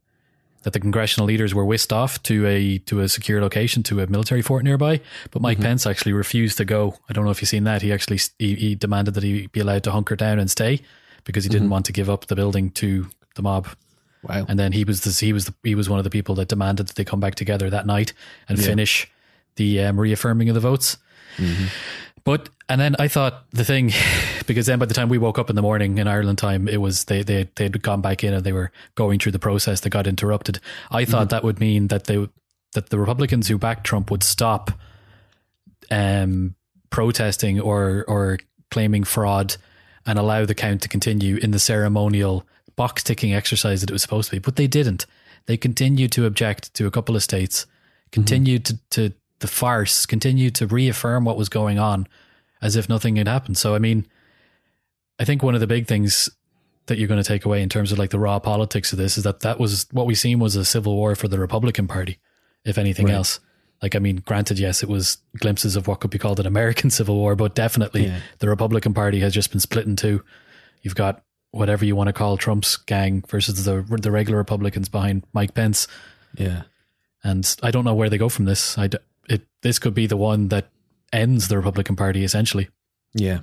that 0.62 0.73
the 0.73 0.80
congressional 0.80 1.26
leaders 1.26 1.54
were 1.54 1.64
whisked 1.64 1.92
off 1.92 2.23
to 2.25 2.47
a 2.47 2.78
to 2.78 3.00
a 3.00 3.08
secure 3.08 3.40
location 3.40 3.82
to 3.85 4.00
a 4.00 4.06
military 4.06 4.42
fort 4.42 4.64
nearby. 4.64 5.00
But 5.30 5.40
Mike 5.40 5.58
mm-hmm. 5.58 5.66
Pence 5.66 5.87
actually 5.87 6.12
refused 6.12 6.58
to 6.58 6.64
go. 6.64 6.97
I 7.08 7.12
don't 7.12 7.25
know 7.25 7.30
if 7.30 7.40
you've 7.40 7.49
seen 7.49 7.64
that. 7.64 7.82
He 7.82 7.92
actually 7.92 8.20
he, 8.38 8.54
he 8.54 8.75
demanded 8.75 9.14
that 9.14 9.23
he 9.23 9.47
be 9.47 9.61
allowed 9.61 9.85
to 9.85 9.92
hunker 9.92 10.16
down 10.16 10.38
and 10.38 10.50
stay 10.50 10.80
because 11.25 11.44
he 11.44 11.49
didn't 11.49 11.64
mm-hmm. 11.64 11.73
want 11.73 11.87
to 11.87 11.92
give 11.92 12.11
up 12.11 12.26
the 12.26 12.37
building 12.37 12.70
to 12.73 13.08
the 13.35 13.42
mob. 13.42 13.68
wow, 14.23 14.44
And 14.49 14.58
then 14.58 14.73
he 14.73 14.85
was 14.85 15.02
the, 15.02 15.25
he 15.25 15.32
was 15.32 15.47
the, 15.47 15.54
he 15.62 15.75
was 15.75 15.88
one 15.88 15.99
of 15.99 16.04
the 16.04 16.11
people 16.11 16.35
that 16.37 16.49
demanded 16.49 16.88
that 16.88 16.97
they 16.97 17.04
come 17.04 17.20
back 17.20 17.35
together 17.35 17.70
that 17.70 17.87
night 17.87 18.12
and 18.49 18.58
finish 18.61 19.11
the 19.58 19.82
um, 19.82 20.00
reaffirming 20.00 20.48
of 20.48 20.54
the 20.54 20.60
votes. 20.60 20.96
But 22.24 22.48
and 22.68 22.80
then 22.80 22.96
I 22.98 23.08
thought 23.08 23.50
the 23.52 23.64
thing 23.64 23.92
because 24.46 24.66
then 24.66 24.78
by 24.78 24.86
the 24.86 24.94
time 24.94 25.08
we 25.08 25.18
woke 25.18 25.38
up 25.38 25.50
in 25.50 25.56
the 25.56 25.62
morning 25.62 25.98
in 25.98 26.08
Ireland 26.08 26.38
time, 26.38 26.68
it 26.68 26.78
was 26.78 27.04
they 27.04 27.22
they 27.22 27.48
they'd 27.56 27.82
gone 27.82 28.00
back 28.00 28.24
in 28.24 28.34
and 28.34 28.44
they 28.44 28.52
were 28.52 28.70
going 28.94 29.18
through 29.18 29.32
the 29.32 29.38
process 29.38 29.80
that 29.80 29.90
got 29.90 30.06
interrupted. 30.06 30.60
I 30.90 31.04
thought 31.04 31.30
that 31.30 31.44
would 31.44 31.60
mean 31.60 31.88
that 31.88 32.04
they 32.04 32.28
that 32.74 32.90
the 32.90 32.98
Republicans 32.98 33.48
who 33.48 33.58
backed 33.58 33.84
Trump 33.84 34.10
would 34.10 34.22
stop 34.22 34.70
um, 35.90 36.54
protesting 36.90 37.60
or 37.60 38.04
or 38.08 38.38
claiming 38.70 39.04
fraud 39.04 39.56
and 40.06 40.18
allow 40.18 40.44
the 40.44 40.54
count 40.54 40.82
to 40.82 40.88
continue 40.88 41.36
in 41.36 41.50
the 41.50 41.58
ceremonial 41.58 42.46
box 42.76 43.02
ticking 43.02 43.34
exercise 43.34 43.80
that 43.80 43.90
it 43.90 43.92
was 43.92 44.02
supposed 44.02 44.30
to 44.30 44.36
be. 44.36 44.38
But 44.38 44.56
they 44.56 44.66
didn't. 44.66 45.06
They 45.46 45.56
continued 45.56 46.12
to 46.12 46.26
object 46.26 46.74
to 46.74 46.86
a 46.86 46.90
couple 46.90 47.16
of 47.16 47.22
states, 47.22 47.66
continued 48.12 48.66
to, 48.66 48.78
to 48.90 49.12
the 49.40 49.47
farce, 49.49 50.07
continued 50.07 50.54
to 50.57 50.66
reaffirm 50.66 51.25
what 51.25 51.37
was 51.37 51.49
going 51.49 51.78
on 51.78 52.07
as 52.61 52.75
if 52.76 52.88
nothing 52.88 53.16
had 53.16 53.28
happened. 53.28 53.57
So, 53.57 53.75
I 53.75 53.78
mean, 53.78 54.07
I 55.18 55.25
think 55.25 55.42
one 55.42 55.54
of 55.54 55.61
the 55.61 55.66
big 55.66 55.87
things 55.87 56.28
that 56.87 56.99
you're 56.99 57.09
going 57.09 57.23
to 57.23 57.26
take 57.28 57.45
away 57.45 57.62
in 57.62 57.68
terms 57.68 57.92
of 57.92 57.99
like 57.99 58.11
the 58.11 58.18
raw 58.18 58.38
politics 58.38 58.92
of 58.92 58.99
this 58.99 59.18
is 59.18 59.25
that 59.25 59.40
that 59.40 59.61
was 59.61 59.87
what 59.92 60.07
we 60.07 60.14
seen 60.14 60.38
was 60.38 60.57
a 60.57 60.64
civil 60.64 60.97
war 60.97 61.14
for 61.14 61.28
the 61.28 61.38
Republican 61.38 61.87
Party, 61.87 62.18
if 62.64 62.79
anything 62.79 63.07
Right. 63.07 63.14
else. 63.14 63.40
Like, 63.83 63.94
I 63.94 64.01
mean, 64.01 64.16
granted, 64.27 64.59
yes, 64.59 64.83
it 64.83 64.88
was 64.88 65.18
glimpses 65.38 65.77
of 65.77 65.87
what 65.87 66.01
could 66.01 66.11
be 66.11 66.18
called 66.18 66.40
an 66.40 66.46
American 66.46 66.90
civil 66.98 67.14
war, 67.16 67.37
but 67.37 67.55
definitely 67.55 68.07
Yeah. 68.07 68.20
the 68.38 68.48
Republican 68.48 68.94
Party 68.94 69.20
has 69.20 69.33
just 69.35 69.51
been 69.51 69.61
split 69.61 69.87
in 69.87 69.94
two. 69.96 70.24
You've 70.83 70.94
got 70.96 71.22
whatever 71.51 71.85
you 71.85 71.94
want 71.94 72.09
to 72.09 72.12
call 72.12 72.37
Trump's 72.37 72.77
gang 72.77 73.22
versus 73.29 73.64
the 73.64 73.83
the 74.01 74.11
regular 74.11 74.37
Republicans 74.38 74.88
behind 74.88 75.24
Mike 75.33 75.55
Pence, 75.55 75.87
yeah, 76.37 76.62
and 77.24 77.57
I 77.62 77.70
don't 77.70 77.85
know 77.85 77.94
where 77.94 78.11
they 78.11 78.18
go 78.18 78.29
from 78.29 78.44
this. 78.44 78.77
I 78.79 78.87
d- 78.88 78.98
it 79.28 79.46
this 79.62 79.78
could 79.78 79.94
be 79.94 80.06
the 80.06 80.16
one 80.16 80.48
that 80.48 80.68
ends 81.12 81.48
the 81.48 81.56
Republican 81.56 81.96
Party 81.96 82.24
essentially. 82.24 82.68
yeah. 83.14 83.40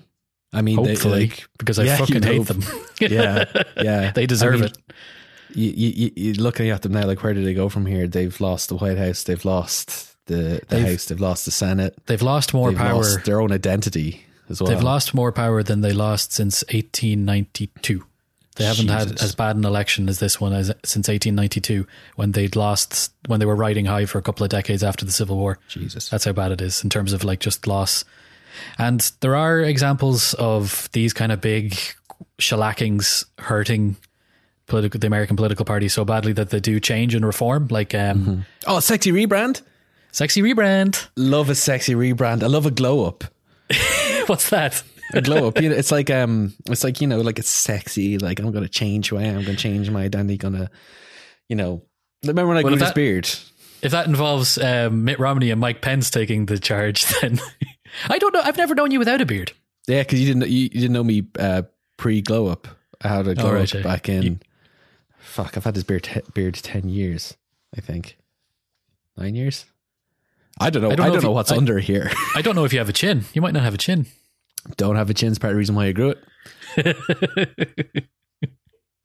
I 0.53 0.61
mean, 0.61 0.81
they, 0.83 0.91
Hopefully, 0.93 1.19
like, 1.27 1.47
because 1.57 1.79
I 1.79 1.83
yeah, 1.83 1.97
fucking 1.97 2.23
hate 2.23 2.37
hope. 2.37 2.47
them. 2.47 2.63
yeah, 3.01 3.43
yeah, 3.81 4.11
they 4.15 4.25
deserve 4.25 4.53
I 4.53 4.57
mean, 4.57 4.63
it. 4.65 4.77
You, 5.53 5.69
you, 5.71 5.89
you- 5.95 6.11
you're 6.15 6.35
looking 6.35 6.69
at 6.69 6.81
them 6.81 6.93
now. 6.93 7.05
Like, 7.05 7.21
where 7.23 7.33
do 7.33 7.43
they 7.43 7.53
go 7.53 7.67
from 7.67 7.85
here? 7.85 8.07
They've 8.07 8.39
lost 8.39 8.69
the 8.69 8.75
White 8.77 8.97
House. 8.97 9.23
They've 9.23 9.43
lost 9.43 10.15
the 10.27 10.61
the 10.69 10.75
They've- 10.77 10.87
House. 10.87 11.05
They've 11.05 11.19
lost 11.19 11.43
the 11.43 11.51
Senate. 11.51 11.97
They've 12.05 12.21
lost 12.21 12.53
more 12.53 12.69
They've 12.69 12.77
power. 12.77 12.93
lost 13.03 13.25
their 13.25 13.41
own 13.41 13.51
identity 13.51 14.23
as 14.47 14.61
well. 14.61 14.69
They've 14.71 14.81
lost 14.83 15.13
more 15.13 15.33
power 15.33 15.61
than 15.61 15.81
they 15.81 15.91
lost 15.91 16.31
since 16.31 16.63
1892. 16.71 18.05
They 18.55 18.63
haven't 18.63 18.87
had 18.87 19.21
as 19.21 19.35
bad 19.35 19.57
an 19.57 19.65
election 19.65 20.07
as 20.07 20.19
this 20.19 20.39
one 20.39 20.53
as 20.53 20.67
since 20.83 21.09
1892 21.09 21.85
when 22.15 22.31
they'd 22.31 22.55
lost 22.55 23.11
when 23.27 23.39
they 23.39 23.45
were 23.45 23.55
riding 23.55 23.85
high 23.85 24.05
for 24.05 24.17
a 24.17 24.21
couple 24.21 24.43
of 24.45 24.49
decades 24.49 24.81
after 24.81 25.05
the 25.05 25.11
Civil 25.11 25.37
War. 25.37 25.59
Jesus. 25.67 26.09
That's 26.09 26.23
how 26.23 26.31
bad 26.31 26.51
it 26.53 26.61
is 26.61 26.83
in 26.83 26.89
terms 26.89 27.11
of 27.11 27.23
like 27.23 27.39
just 27.39 27.67
loss. 27.67 28.05
And 28.77 29.11
there 29.19 29.35
are 29.35 29.59
examples 29.59 30.33
of 30.35 30.89
these 30.93 31.11
kind 31.11 31.33
of 31.33 31.41
big 31.41 31.77
shellackings 32.39 33.25
hurting 33.39 33.97
political 34.67 34.99
the 34.99 35.07
American 35.07 35.35
political 35.35 35.65
party 35.65 35.87
so 35.89 36.05
badly 36.05 36.33
that 36.33 36.49
they 36.49 36.59
do 36.59 36.79
change 36.79 37.13
and 37.13 37.25
reform. 37.25 37.67
Like 37.69 37.93
um, 37.93 38.45
oh, 38.67 38.79
sexy 38.79 39.11
rebrand. 39.11 39.61
sexy 40.11 40.41
rebrand. 40.41 41.07
Love 41.17 41.49
a 41.49 41.55
sexy 41.55 41.93
rebrand. 41.93 42.41
I 42.41 42.47
love 42.47 42.65
a 42.65 42.71
glow 42.71 43.05
up. 43.05 43.25
What's 44.27 44.49
that? 44.49 44.81
A 45.13 45.21
glow 45.21 45.47
up. 45.47 45.61
You 45.61 45.69
know, 45.69 45.75
it's 45.75 45.91
like 45.91 46.09
um, 46.09 46.53
it's 46.67 46.83
like 46.83 46.99
you 47.01 47.07
know, 47.07 47.19
like 47.21 47.37
it's 47.39 47.49
sexy. 47.49 48.17
Like 48.17 48.39
I'm 48.39 48.51
gonna 48.51 48.67
change 48.67 49.09
who 49.09 49.17
I 49.17 49.23
am. 49.23 49.37
I'm 49.39 49.45
gonna 49.45 49.55
change 49.57 49.89
my 49.89 50.03
identity. 50.03 50.37
Gonna, 50.37 50.69
you 51.47 51.55
know, 51.55 51.83
remember 52.23 52.47
when 52.47 52.57
I 52.57 52.61
Well, 52.63 52.71
grew 52.71 52.79
this 52.79 52.89
that- 52.89 52.95
beard? 52.95 53.29
If 53.81 53.91
that 53.91 54.07
involves 54.07 54.57
um, 54.57 55.03
Mitt 55.03 55.19
Romney 55.19 55.51
and 55.51 55.61
Mike 55.61 55.81
Pence 55.81 56.09
taking 56.09 56.47
the 56.47 56.57
charge, 56.57 57.05
then 57.21 57.39
I 58.09 58.17
don't 58.17 58.33
know. 58.33 58.41
I've 58.41 58.57
never 58.57 58.73
known 58.73 58.89
you 58.89 58.97
without 58.99 59.21
a 59.21 59.25
beard. 59.27 59.51
Yeah, 59.87 60.01
because 60.01 60.19
you 60.19 60.25
didn't 60.33 60.49
you, 60.49 60.61
you 60.63 60.69
didn't 60.69 60.93
know 60.93 61.03
me 61.03 61.27
uh, 61.37 61.63
pre 61.97 62.21
glow 62.21 62.47
up. 62.47 62.67
I 63.01 63.09
had 63.09 63.27
a 63.27 63.35
glow 63.35 63.53
right, 63.53 63.69
up 63.69 63.73
yeah. 63.75 63.83
back 63.83 64.09
in. 64.09 64.23
You- 64.23 64.39
fuck, 65.19 65.55
I've 65.55 65.65
had 65.65 65.75
this 65.75 65.83
beard 65.83 66.03
te- 66.03 66.21
beard 66.33 66.55
ten 66.55 66.89
years. 66.89 67.35
I 67.77 67.81
think 67.81 68.17
nine 69.17 69.35
years. 69.35 69.65
I 70.59 70.69
don't 70.71 70.81
know. 70.81 70.87
I 70.89 70.95
don't 70.95 71.05
don't 71.05 71.15
know 71.17 71.21
know, 71.21 71.29
you- 71.29 71.35
what's 71.35 71.51
I- 71.51 71.57
under 71.57 71.77
here. 71.77 72.09
I 72.35 72.41
don't 72.41 72.55
know 72.55 72.65
if 72.65 72.73
you 72.73 72.79
have 72.79 72.89
a 72.89 72.93
chin. 72.93 73.25
You 73.33 73.41
might 73.43 73.53
not 73.53 73.61
have 73.63 73.75
a 73.75 73.77
chin. 73.77 74.07
Don't 74.78 74.95
have 74.95 75.10
a 75.10 75.13
chin's 75.13 75.39
part 75.39 75.51
of 75.51 75.56
the 75.56 75.60
reason 75.60 75.75
why 75.75 75.86
I 75.86 75.91
grew 75.91 76.15
it. 76.15 76.23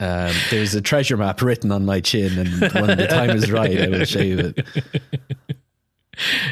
um, 0.01 0.35
there's 0.51 0.75
a 0.75 0.81
treasure 0.81 1.17
map 1.17 1.43
written 1.43 1.73
on 1.73 1.85
my 1.85 2.01
chin, 2.01 2.39
and 2.39 2.61
when 2.73 2.99
the 2.99 3.07
time 3.09 3.31
is 3.31 3.51
right, 3.51 3.81
I 3.81 3.89
will 3.89 4.05
shave 4.05 4.39
it. 4.39 4.67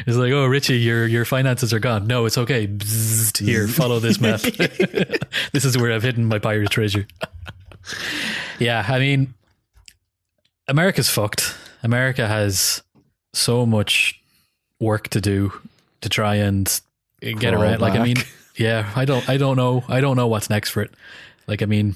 It's 0.07 0.17
like, 0.17 0.31
oh, 0.31 0.45
Richie, 0.45 0.79
your 0.79 1.05
your 1.05 1.25
finances 1.25 1.73
are 1.73 1.79
gone. 1.79 2.07
No, 2.07 2.25
it's 2.25 2.37
okay. 2.37 2.67
Bzzzt. 2.67 3.45
Here, 3.45 3.67
follow 3.67 3.99
this 3.99 4.19
map. 4.19 4.41
this 5.51 5.65
is 5.65 5.77
where 5.77 5.93
I've 5.93 6.03
hidden 6.03 6.25
my 6.25 6.39
pirate 6.39 6.71
treasure. 6.71 7.05
yeah, 8.57 8.83
I 8.87 8.99
mean, 8.99 9.33
America's 10.67 11.09
fucked. 11.09 11.55
America 11.83 12.27
has 12.27 12.81
so 13.33 13.65
much 13.65 14.21
work 14.79 15.09
to 15.09 15.21
do 15.21 15.51
to 16.01 16.09
try 16.09 16.35
and 16.35 16.79
get 17.21 17.39
Crawl 17.39 17.61
around. 17.61 17.81
Like, 17.81 17.93
I 17.93 18.03
mean, 18.03 18.15
back. 18.15 18.27
Yeah, 18.59 18.91
I 18.95 19.05
don't, 19.05 19.27
I 19.29 19.37
don't 19.37 19.55
know, 19.57 19.83
I 19.87 20.01
don't 20.01 20.15
know 20.17 20.27
what's 20.27 20.49
next 20.49 20.69
for 20.69 20.81
it. 20.83 20.91
Like, 21.47 21.61
I 21.63 21.65
mean, 21.65 21.95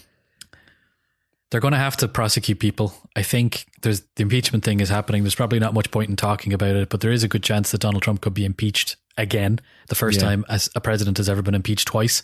they're 1.52 1.62
going 1.62 1.74
to 1.74 1.78
have 1.78 1.98
to 1.98 2.08
prosecute 2.08 2.60
people. 2.60 2.96
I 3.16 3.22
think 3.22 3.66
there's 3.84 4.02
the 4.16 4.24
impeachment 4.24 4.64
thing 4.64 4.80
is 4.80 4.90
happening. 4.90 5.22
There's 5.24 5.36
probably 5.36 5.60
not 5.60 5.74
much 5.76 5.92
point 5.92 6.10
in 6.10 6.16
talking 6.16 6.52
about 6.54 6.76
it, 6.76 6.90
but 6.90 7.02
there 7.02 7.12
is 7.12 7.24
a 7.24 7.28
good 7.28 7.44
chance 7.44 7.70
that 7.72 7.82
Donald 7.82 8.02
Trump 8.02 8.22
could 8.22 8.34
be 8.34 8.46
impeached 8.46 8.96
again, 9.18 9.60
the 9.90 9.96
first 9.96 10.20
Yeah. 10.20 10.28
time 10.30 10.46
as 10.50 10.70
a 10.76 10.82
president 10.82 11.18
has 11.18 11.30
ever 11.30 11.44
been 11.44 11.54
impeached 11.54 11.88
twice. 11.88 12.24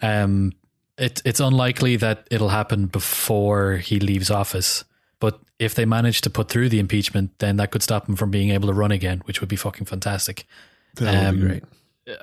Um, 0.00 0.52
it, 0.96 1.20
it's 1.26 1.40
unlikely 1.40 1.96
that 1.96 2.26
it'll 2.30 2.48
happen 2.50 2.86
before 2.86 3.76
he 3.76 4.00
leaves 4.00 4.30
office. 4.30 4.84
But 5.18 5.38
if 5.58 5.74
they 5.74 5.84
manage 5.84 6.22
to 6.22 6.30
put 6.30 6.48
through 6.48 6.70
the 6.70 6.78
impeachment, 6.78 7.38
then 7.40 7.56
that 7.56 7.70
could 7.70 7.82
stop 7.82 8.08
him 8.08 8.16
from 8.16 8.30
being 8.30 8.50
able 8.50 8.68
to 8.68 8.74
run 8.74 8.90
again, 8.92 9.20
which 9.26 9.40
would 9.42 9.50
be 9.50 9.56
fucking 9.56 9.84
fantastic. 9.84 10.46
That 10.94 11.04
would 11.04 11.36
be 11.36 11.42
Um, 11.42 11.48
great. 11.48 11.64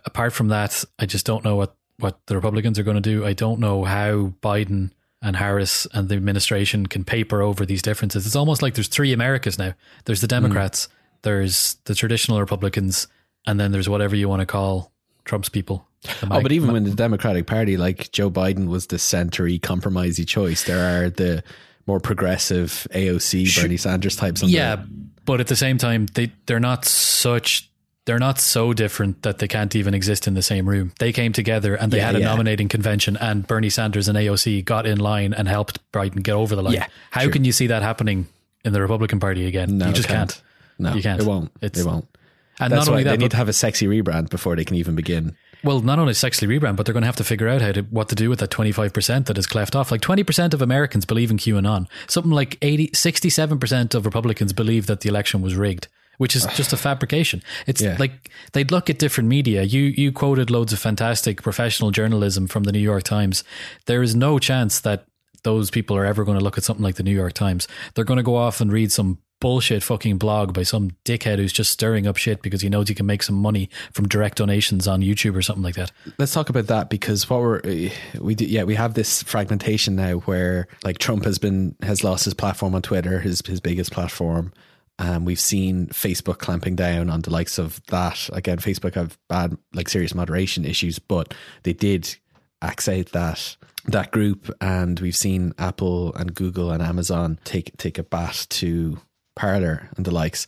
Apart 0.05 0.33
from 0.33 0.49
that, 0.49 0.83
I 0.99 1.05
just 1.05 1.25
don't 1.25 1.43
know 1.43 1.55
what, 1.55 1.75
what 1.99 2.19
the 2.27 2.35
Republicans 2.35 2.77
are 2.79 2.83
going 2.83 2.95
to 2.95 3.01
do. 3.01 3.25
I 3.25 3.33
don't 3.33 3.59
know 3.59 3.83
how 3.83 4.33
Biden 4.41 4.91
and 5.21 5.35
Harris 5.35 5.87
and 5.93 6.09
the 6.09 6.15
administration 6.15 6.85
can 6.85 7.03
paper 7.03 7.41
over 7.41 7.65
these 7.65 7.81
differences. 7.81 8.25
It's 8.25 8.35
almost 8.35 8.61
like 8.61 8.75
there's 8.75 8.87
three 8.87 9.13
Americas 9.13 9.57
now. 9.57 9.73
There's 10.05 10.21
the 10.21 10.27
hmm. 10.27 10.41
Democrats, 10.41 10.89
there's 11.23 11.77
the 11.85 11.95
traditional 11.95 12.39
Republicans, 12.39 13.07
and 13.45 13.59
then 13.59 13.71
there's 13.71 13.89
whatever 13.89 14.15
you 14.15 14.29
want 14.29 14.41
to 14.41 14.45
call 14.45 14.91
Trump's 15.25 15.49
people. 15.49 15.87
The 16.03 16.27
Oh, 16.31 16.41
but 16.41 16.51
even 16.51 16.71
when 16.71 16.83
the 16.83 16.91
Democratic 16.91 17.47
Party, 17.47 17.75
like 17.77 18.11
Joe 18.11 18.29
Biden, 18.29 18.67
was 18.67 18.87
the 18.87 18.99
centery, 18.99 19.59
compromisey 19.59 20.27
choice, 20.27 20.63
there 20.63 21.05
are 21.05 21.09
the 21.09 21.43
more 21.87 21.99
progressive 21.99 22.87
AOC, 22.91 23.61
Bernie 23.61 23.77
Sanders 23.77 24.15
types. 24.15 24.43
On 24.43 24.49
yeah, 24.49 24.75
the, 24.75 24.89
but 25.25 25.39
at 25.39 25.47
the 25.47 25.55
same 25.55 25.77
time, 25.77 26.05
they 26.13 26.31
they're 26.45 26.59
not 26.59 26.85
such 26.85 27.71
they're 28.07 28.17
not 28.17 28.39
so 28.39 28.73
different 28.73 29.21
that 29.21 29.37
they 29.37 29.47
can't 29.47 29.75
even 29.75 29.93
exist 29.93 30.27
in 30.27 30.33
the 30.33 30.41
same 30.41 30.67
room. 30.67 30.93
They 30.97 31.11
came 31.13 31.33
together 31.33 31.75
and 31.75 31.91
they 31.91 31.97
Yeah, 31.97 32.05
had 32.07 32.15
a 32.15 32.19
yeah. 32.21 32.25
nominating 32.25 32.69
convention, 32.69 33.17
and 33.17 33.45
Bernie 33.45 33.69
Sanders 33.69 34.07
and 34.07 34.17
AOC 34.17 34.63
got 34.65 34.87
in 34.87 34.97
line 34.97 35.33
and 35.33 35.47
helped 35.47 35.79
Biden 35.91 36.23
get 36.23 36.33
over 36.33 36.55
the 36.55 36.63
line. 36.63 36.73
Yeah, 36.73 36.87
How 37.11 37.21
true. 37.23 37.31
can 37.33 37.45
you 37.45 37.51
see 37.51 37.67
that 37.67 37.83
happening 37.83 38.25
in 38.65 38.73
the 38.73 38.81
Republican 38.81 39.19
Party 39.19 39.45
again? 39.45 39.77
No, 39.77 39.87
you 39.87 39.93
just 39.93 40.07
can't. 40.09 40.41
No, 40.79 40.95
You 40.95 41.03
can't. 41.03 41.21
It 41.21 41.27
won't. 41.27 41.51
It's- 41.61 41.79
it 41.79 41.87
won't. 41.87 42.05
And 42.59 42.71
That's 42.73 42.87
not 42.87 42.91
only 42.93 43.03
that, 43.03 43.11
they 43.11 43.17
need 43.17 43.31
to 43.31 43.37
have 43.37 43.49
a 43.49 43.53
sexy 43.53 43.85
rebrand 43.85 44.31
before 44.31 44.55
they 44.55 44.65
can 44.65 44.77
even 44.77 44.95
begin. 44.95 45.35
Well, 45.63 45.81
not 45.81 45.99
only 45.99 46.13
sexually 46.15 46.57
rebrand, 46.57 46.75
but 46.75 46.85
they're 46.85 46.93
going 46.93 47.03
to 47.03 47.07
have 47.07 47.15
to 47.17 47.23
figure 47.23 47.47
out 47.47 47.61
how 47.61 47.71
to 47.71 47.81
what 47.83 48.09
to 48.09 48.15
do 48.15 48.29
with 48.31 48.39
that 48.39 48.49
twenty 48.51 48.71
five 48.71 48.93
percent 48.93 49.25
that 49.27 49.37
is 49.37 49.45
cleft 49.45 49.75
off. 49.75 49.91
Like 49.91 50.01
twenty 50.01 50.23
percent 50.23 50.53
of 50.55 50.61
Americans 50.61 51.05
believe 51.05 51.29
in 51.29 51.37
QAnon. 51.37 51.87
Something 52.07 52.31
like 52.31 52.57
80, 52.61 52.91
67 52.93 53.59
percent 53.59 53.93
of 53.93 54.05
Republicans 54.05 54.53
believe 54.53 54.85
that 54.87 55.01
the 55.01 55.09
election 55.09 55.41
was 55.41 55.55
rigged, 55.55 55.87
which 56.17 56.35
is 56.35 56.45
just 56.55 56.73
a 56.73 56.77
fabrication. 56.77 57.41
It's 57.65 57.81
Yeah. 57.81 57.95
like 57.99 58.29
they'd 58.53 58.71
look 58.71 58.89
at 58.89 58.99
different 58.99 59.29
media. 59.29 59.63
You 59.63 59.81
you 59.95 60.11
quoted 60.11 60.49
loads 60.49 60.73
of 60.73 60.79
fantastic 60.79 61.41
professional 61.41 61.91
journalism 61.91 62.47
from 62.47 62.63
the 62.63 62.71
New 62.71 62.79
York 62.79 63.03
Times. 63.03 63.43
There 63.85 64.03
is 64.03 64.15
no 64.15 64.39
chance 64.39 64.79
that 64.81 65.05
those 65.43 65.69
people 65.71 65.95
are 65.95 66.05
ever 66.05 66.25
going 66.25 66.37
to 66.37 66.43
look 66.43 66.57
at 66.57 66.63
something 66.63 66.83
like 66.83 66.95
the 66.95 67.03
New 67.03 67.13
York 67.15 67.33
Times. 67.33 67.67
They're 67.93 68.03
going 68.03 68.17
to 68.17 68.23
go 68.23 68.35
off 68.35 68.59
and 68.59 68.71
read 68.71 68.91
some 68.91 69.19
bullshit 69.39 69.83
fucking 69.83 70.17
blog 70.17 70.51
by 70.51 70.63
some 70.63 70.89
dickhead 71.05 71.37
who's 71.37 71.53
just 71.53 71.71
stirring 71.71 72.07
up 72.07 72.17
shit 72.17 72.41
because 72.41 72.59
he 72.61 72.69
knows 72.69 72.89
he 72.89 72.95
can 72.95 73.05
make 73.05 73.21
some 73.21 73.35
money 73.35 73.69
from 73.93 74.07
direct 74.07 74.39
donations 74.39 74.87
on 74.87 75.01
YouTube 75.01 75.35
or 75.35 75.43
something 75.43 75.61
like 75.63 75.75
that. 75.75 75.91
Let's 76.17 76.33
talk 76.33 76.49
about 76.49 76.65
that 76.67 76.89
because 76.89 77.29
what 77.29 77.41
we're 77.41 77.61
we 78.19 78.33
do, 78.33 78.45
yeah 78.45 78.63
we 78.63 78.73
have 78.73 78.95
this 78.95 79.21
fragmentation 79.21 79.95
now 79.95 80.13
where 80.21 80.67
like 80.83 80.97
Trump 80.97 81.23
has 81.25 81.37
been 81.37 81.75
has 81.83 82.03
lost 82.03 82.25
his 82.25 82.33
platform 82.33 82.73
on 82.73 82.81
Twitter 82.81 83.19
his 83.19 83.41
his 83.45 83.59
biggest 83.61 83.91
platform. 83.91 84.51
Um, 84.99 85.25
we've 85.25 85.39
seen 85.39 85.87
Facebook 85.87 86.39
clamping 86.39 86.75
down 86.75 87.09
on 87.09 87.21
the 87.21 87.29
likes 87.29 87.57
of 87.59 87.81
that. 87.87 88.29
Again, 88.33 88.57
Facebook 88.57 88.95
have 88.95 89.17
bad, 89.29 89.57
like 89.73 89.89
serious 89.89 90.15
moderation 90.15 90.65
issues, 90.65 90.97
but 90.99 91.33
they 91.63 91.73
did 91.73 92.15
axe 92.61 92.87
out 92.89 93.07
that 93.07 93.55
that 93.85 94.11
group, 94.11 94.51
and 94.59 94.99
we've 94.99 95.15
seen 95.15 95.53
Apple 95.59 96.13
and 96.15 96.33
Google 96.33 96.71
and 96.71 96.81
Amazon 96.81 97.39
take 97.45 97.77
take 97.77 97.97
a 97.99 98.03
bat 98.03 98.47
to 98.49 98.97
Parler 99.35 99.87
and 99.95 100.05
the 100.05 100.11
likes. 100.11 100.47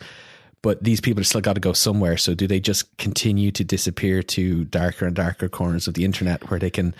But 0.62 0.84
these 0.84 1.00
people 1.00 1.22
have 1.22 1.28
still 1.28 1.40
got 1.40 1.54
to 1.54 1.62
go 1.62 1.72
somewhere. 1.72 2.18
So 2.18 2.34
do 2.34 2.46
they 2.48 2.60
just 2.60 2.98
continue 2.98 3.50
to 3.52 3.64
disappear 3.64 4.22
to 4.24 4.66
darker 4.66 5.06
and 5.06 5.16
darker 5.16 5.48
corners 5.48 5.88
of 5.88 5.94
the 5.94 6.04
internet 6.04 6.50
where 6.50 6.60
they 6.60 6.70
can, 6.70 6.94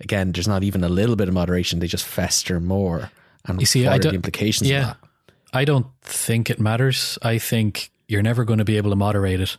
again, 0.00 0.32
there's 0.32 0.46
not 0.48 0.62
even 0.64 0.84
a 0.84 0.88
little 0.90 1.16
bit 1.16 1.26
of 1.28 1.32
moderation. 1.32 1.78
They 1.78 1.86
just 1.86 2.04
fester 2.04 2.60
more. 2.60 3.10
And 3.46 3.58
You 3.58 3.64
see, 3.66 3.84
what 3.84 3.92
I 3.92 3.94
are 3.94 3.98
the 4.00 4.02
don't- 4.08 4.14
implications 4.16 4.68
yeah. 4.68 4.80
of 4.80 4.86
that? 4.88 4.96
I 5.52 5.64
don't 5.64 5.86
think 6.02 6.50
it 6.50 6.60
matters. 6.60 7.18
I 7.22 7.38
think 7.38 7.90
you're 8.08 8.22
never 8.22 8.44
going 8.44 8.58
to 8.58 8.64
be 8.64 8.76
able 8.76 8.90
to 8.90 8.96
moderate 8.96 9.40
it. 9.40 9.56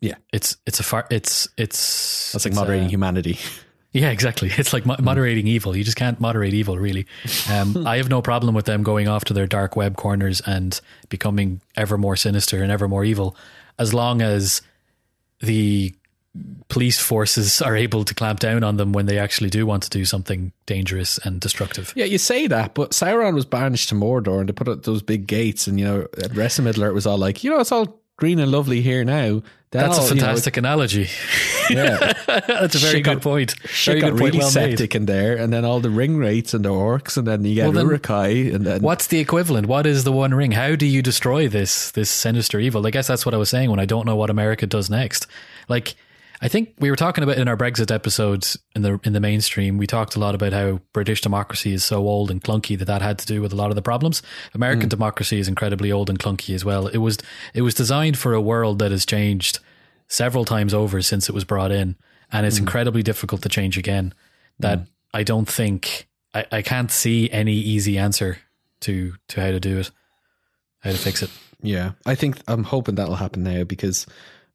Yeah. 0.00 0.14
It's 0.32 0.56
it's 0.66 0.80
a 0.80 0.82
far 0.82 1.06
it's 1.10 1.48
it's 1.56 2.32
That's 2.32 2.44
like 2.44 2.52
it's, 2.52 2.56
moderating 2.60 2.86
uh, 2.86 2.90
humanity. 2.90 3.38
Yeah, 3.92 4.10
exactly. 4.10 4.50
It's 4.58 4.74
like 4.74 4.84
mo- 4.84 4.96
moderating 5.00 5.46
evil. 5.46 5.74
You 5.74 5.82
just 5.82 5.96
can't 5.96 6.20
moderate 6.20 6.52
evil, 6.52 6.76
really. 6.76 7.06
Um, 7.50 7.86
I 7.86 7.96
have 7.96 8.10
no 8.10 8.20
problem 8.20 8.54
with 8.54 8.66
them 8.66 8.82
going 8.82 9.08
off 9.08 9.24
to 9.26 9.32
their 9.32 9.46
dark 9.46 9.74
web 9.74 9.96
corners 9.96 10.42
and 10.44 10.78
becoming 11.08 11.62
ever 11.76 11.96
more 11.96 12.14
sinister 12.14 12.62
and 12.62 12.70
ever 12.70 12.88
more 12.88 13.04
evil, 13.04 13.36
as 13.78 13.94
long 13.94 14.20
as 14.20 14.60
the 15.40 15.94
police 16.68 16.98
forces 16.98 17.62
are 17.68 17.76
able 17.76 18.04
to 18.04 18.14
clamp 18.14 18.40
down 18.40 18.64
on 18.64 18.76
them 18.76 18.92
when 18.92 19.06
they 19.06 19.18
actually 19.18 19.50
do 19.50 19.66
want 19.66 19.82
to 19.84 19.90
do 19.90 20.04
something 20.04 20.52
dangerous 20.66 21.18
and 21.18 21.40
destructive. 21.40 21.92
Yeah, 21.96 22.04
you 22.06 22.18
say 22.18 22.46
that, 22.46 22.74
but 22.74 22.90
Sauron 22.90 23.34
was 23.34 23.44
banished 23.44 23.88
to 23.90 23.94
Mordor 23.94 24.40
and 24.40 24.48
they 24.48 24.52
put 24.52 24.68
up 24.68 24.82
those 24.84 25.02
big 25.02 25.26
gates. 25.26 25.66
And, 25.66 25.78
you 25.78 25.84
know, 25.86 26.06
at 26.22 26.34
Middle 26.34 26.84
Earth 26.84 26.94
was 26.94 27.06
all 27.06 27.18
like, 27.18 27.44
you 27.44 27.50
know, 27.50 27.60
it's 27.60 27.72
all 27.72 28.00
green 28.16 28.38
and 28.38 28.50
lovely 28.50 28.80
here 28.80 29.04
now. 29.04 29.42
That's 29.72 29.98
a 29.98 30.00
all, 30.00 30.08
you 30.08 30.14
know, 30.14 30.20
fantastic 30.22 30.56
analogy. 30.56 31.08
yeah. 31.70 32.12
That's 32.26 32.76
a 32.76 32.78
very 32.78 32.94
Shit 32.94 33.04
good 33.04 33.14
got- 33.16 33.22
point. 33.22 33.54
Very 33.84 34.00
got 34.00 34.10
good 34.12 34.18
point. 34.18 34.22
really 34.34 34.38
Well 34.38 34.46
made. 34.48 34.70
septic 34.70 34.94
in 34.94 35.06
there, 35.06 35.36
and 35.36 35.52
then 35.52 35.64
all 35.64 35.80
the 35.80 35.88
Ringwraiths 35.88 36.54
and 36.54 36.64
the 36.64 36.70
orcs, 36.70 37.16
and 37.18 37.26
then 37.26 37.44
you 37.44 37.56
get 37.56 37.74
Well, 37.74 37.84
Uruk-hai, 37.84 38.28
and 38.54 38.64
then 38.64 38.80
What's 38.80 39.08
the 39.08 39.18
equivalent? 39.18 39.66
What 39.66 39.84
is 39.84 40.04
the 40.04 40.12
One 40.12 40.32
Ring? 40.32 40.52
How 40.52 40.76
do 40.76 40.86
you 40.86 41.02
destroy 41.02 41.48
this 41.48 41.90
this 41.90 42.08
sinister 42.08 42.58
evil? 42.60 42.86
I 42.86 42.90
guess 42.90 43.08
that's 43.08 43.26
what 43.26 43.34
I 43.34 43.38
was 43.38 43.50
saying 43.50 43.68
when 43.70 43.80
I 43.80 43.86
don't 43.86 44.06
know 44.06 44.16
what 44.16 44.30
America 44.30 44.66
does 44.66 44.88
next. 44.88 45.26
Like, 45.68 45.94
I 46.40 46.48
think 46.48 46.74
we 46.78 46.90
were 46.90 46.96
talking 46.96 47.24
about 47.24 47.38
in 47.38 47.48
our 47.48 47.56
Brexit 47.56 47.90
episodes 47.90 48.58
in 48.74 48.82
the 48.82 49.00
in 49.04 49.12
the 49.12 49.20
mainstream. 49.20 49.78
We 49.78 49.86
talked 49.86 50.16
a 50.16 50.18
lot 50.18 50.34
about 50.34 50.52
how 50.52 50.80
British 50.92 51.20
democracy 51.20 51.72
is 51.72 51.84
so 51.84 52.06
old 52.06 52.30
and 52.30 52.42
clunky 52.42 52.78
that 52.78 52.84
that 52.86 53.02
had 53.02 53.18
to 53.18 53.26
do 53.26 53.40
with 53.40 53.52
a 53.52 53.56
lot 53.56 53.70
of 53.70 53.76
the 53.76 53.82
problems. 53.82 54.22
American 54.54 54.82
hmm. 54.82 54.90
democracy 54.90 55.38
is 55.38 55.48
incredibly 55.48 55.90
old 55.90 56.10
and 56.10 56.18
clunky 56.18 56.54
as 56.54 56.64
well. 56.64 56.88
It 56.88 56.98
was 56.98 57.18
it 57.54 57.62
was 57.62 57.74
designed 57.74 58.18
for 58.18 58.34
a 58.34 58.40
world 58.40 58.78
that 58.80 58.90
has 58.90 59.06
changed 59.06 59.60
several 60.08 60.44
times 60.44 60.74
over 60.74 61.00
since 61.02 61.28
it 61.28 61.34
was 61.34 61.44
brought 61.44 61.72
in, 61.72 61.96
and 62.30 62.46
it's 62.46 62.58
hmm. 62.58 62.64
incredibly 62.64 63.02
difficult 63.02 63.42
to 63.42 63.48
change 63.48 63.78
again. 63.78 64.12
That 64.58 64.78
hmm. 64.78 64.84
I 65.14 65.22
don't 65.22 65.48
think 65.48 66.06
I, 66.34 66.46
I 66.52 66.62
can't 66.62 66.90
see 66.90 67.30
any 67.30 67.54
easy 67.54 67.96
answer 67.96 68.38
to 68.80 69.14
to 69.28 69.40
how 69.40 69.50
to 69.50 69.60
do 69.60 69.78
it, 69.78 69.90
how 70.80 70.90
to 70.90 70.98
fix 70.98 71.22
it. 71.22 71.30
Yeah, 71.62 71.92
I 72.04 72.14
think 72.14 72.38
I'm 72.46 72.64
hoping 72.64 72.96
that'll 72.96 73.16
happen 73.16 73.42
now 73.42 73.64
because 73.64 74.06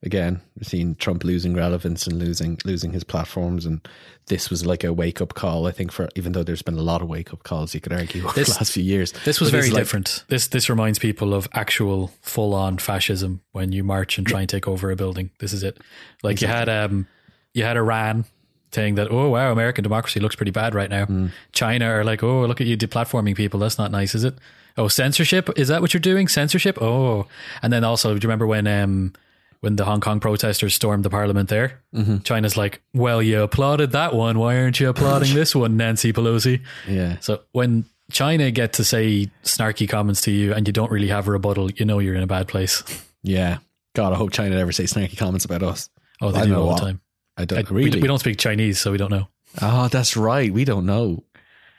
again, 0.04 0.42
seeing 0.62 0.96
Trump 0.96 1.24
losing 1.24 1.54
relevance 1.54 2.08
and 2.08 2.18
losing 2.18 2.58
losing 2.66 2.92
his 2.92 3.04
platforms, 3.04 3.66
and 3.66 3.88
this 4.28 4.50
was 4.50 4.66
like 4.66 4.84
a 4.84 4.92
wake 4.94 5.22
up 5.22 5.34
call. 5.34 5.68
I 5.68 5.72
think 5.72 5.92
for 5.92 6.10
even 6.16 6.32
though 6.32 6.44
there's 6.44 6.62
been 6.62 6.78
a 6.78 6.82
lot 6.82 7.02
of 7.02 7.08
wake 7.08 7.34
up 7.34 7.44
calls, 7.44 7.74
you 7.74 7.82
could 7.82 7.94
argue 7.94 8.24
over 8.26 8.34
This- 8.34 8.50
the 8.50 8.56
last 8.56 8.72
few 8.72 8.84
years. 8.84 9.12
This 9.26 9.40
was 9.40 9.50
But 9.50 9.58
very 9.58 9.66
it's 9.68 9.74
like- 9.74 9.82
different. 9.82 10.24
This 10.28 10.48
this 10.48 10.70
reminds 10.70 11.00
people 11.00 11.34
of 11.34 11.48
actual 11.54 12.12
full 12.22 12.54
on 12.54 12.78
fascism 12.78 13.42
when 13.52 13.72
you 13.72 13.84
march 13.84 14.18
and 14.18 14.26
try 14.26 14.40
and 14.42 14.50
take 14.50 14.68
over 14.68 14.90
a 14.92 14.96
building. 14.96 15.30
This 15.40 15.54
is 15.54 15.64
it. 15.64 15.80
Like 16.24 16.42
you 16.42 16.48
had 16.48 16.68
um 16.70 17.08
you 17.54 17.64
had 17.64 17.78
Iran 17.78 18.26
saying 18.72 18.96
that 18.96 19.12
oh 19.12 19.30
wow 19.30 19.52
American 19.52 19.84
democracy 19.84 20.20
looks 20.22 20.36
pretty 20.36 20.52
bad 20.52 20.74
right 20.74 20.90
now. 20.90 21.06
Hmm. 21.06 21.28
China 21.52 21.86
are 21.86 22.04
like 22.04 22.24
oh 22.24 22.46
look 22.46 22.62
at 22.62 22.68
you 22.68 22.78
deplatforming 22.78 23.36
people. 23.36 23.60
That's 23.60 23.78
not 23.78 23.92
nice, 23.92 24.16
is 24.16 24.24
it? 24.24 24.36
Oh 24.78 24.88
censorship 24.88 25.50
is 25.60 25.68
that 25.68 25.82
what 25.82 25.94
you're 25.94 26.00
doing? 26.02 26.28
Censorship? 26.30 26.82
Oh, 26.82 27.28
and 27.62 27.74
then 27.74 27.84
also 27.84 28.10
do 28.14 28.16
you 28.16 28.22
remember 28.30 28.48
when 28.48 28.66
um 28.68 29.14
when 29.62 29.76
the 29.78 29.86
Hong 29.86 30.02
Kong 30.02 30.20
protesters 30.20 30.76
stormed 30.76 31.06
the 31.06 31.10
parliament 31.10 31.50
there? 31.50 31.82
Mm-hmm. 31.96 32.18
China's 32.20 32.58
like, 32.58 32.82
well, 32.94 33.22
you 33.22 33.42
applauded 33.42 33.92
that 33.92 34.14
one. 34.14 34.38
Why 34.38 34.58
aren't 34.60 34.80
you 34.80 34.90
applauding 34.90 35.34
this 35.34 35.56
one, 35.56 35.78
Nancy 35.78 36.12
Pelosi? 36.14 36.62
Yeah, 36.88 37.18
So 37.20 37.42
when 37.54 37.86
China 38.12 38.52
get 38.52 38.74
to 38.74 38.84
say 38.84 39.32
snarky 39.44 39.88
comments 39.88 40.22
to 40.22 40.32
you 40.32 40.54
and 40.54 40.68
you 40.68 40.74
don't 40.74 40.92
really 40.92 41.08
have 41.08 41.28
a 41.28 41.32
rebuttal, 41.32 41.72
you 41.72 41.86
know 41.86 42.00
you're 42.00 42.16
in 42.16 42.24
a 42.24 42.28
bad 42.28 42.48
place. 42.48 42.84
yeah. 43.24 43.60
God, 43.94 44.14
I 44.14 44.16
hope 44.16 44.32
China 44.32 44.56
never 44.56 44.72
say 44.72 44.84
snarky 44.86 45.18
comments 45.18 45.44
about 45.46 45.64
us. 45.64 45.90
Oh, 46.22 46.32
they 46.32 46.42
I 46.42 46.46
do 46.46 46.56
all 46.56 46.68
what. 46.68 46.80
the 46.80 46.86
time. 46.86 47.02
I 47.38 47.42
I, 47.42 47.46
don't 47.46 47.72
we, 47.72 47.86
really. 47.86 48.02
we 48.02 48.08
don't 48.08 48.20
speak 48.20 48.38
Chinese, 48.38 48.80
so 48.80 48.92
we 48.92 48.98
don't 48.98 49.12
know. 49.12 49.28
oh, 49.62 49.88
that's 49.90 50.16
right. 50.16 50.52
We 50.54 50.64
don't 50.66 50.86
know. 50.86 51.24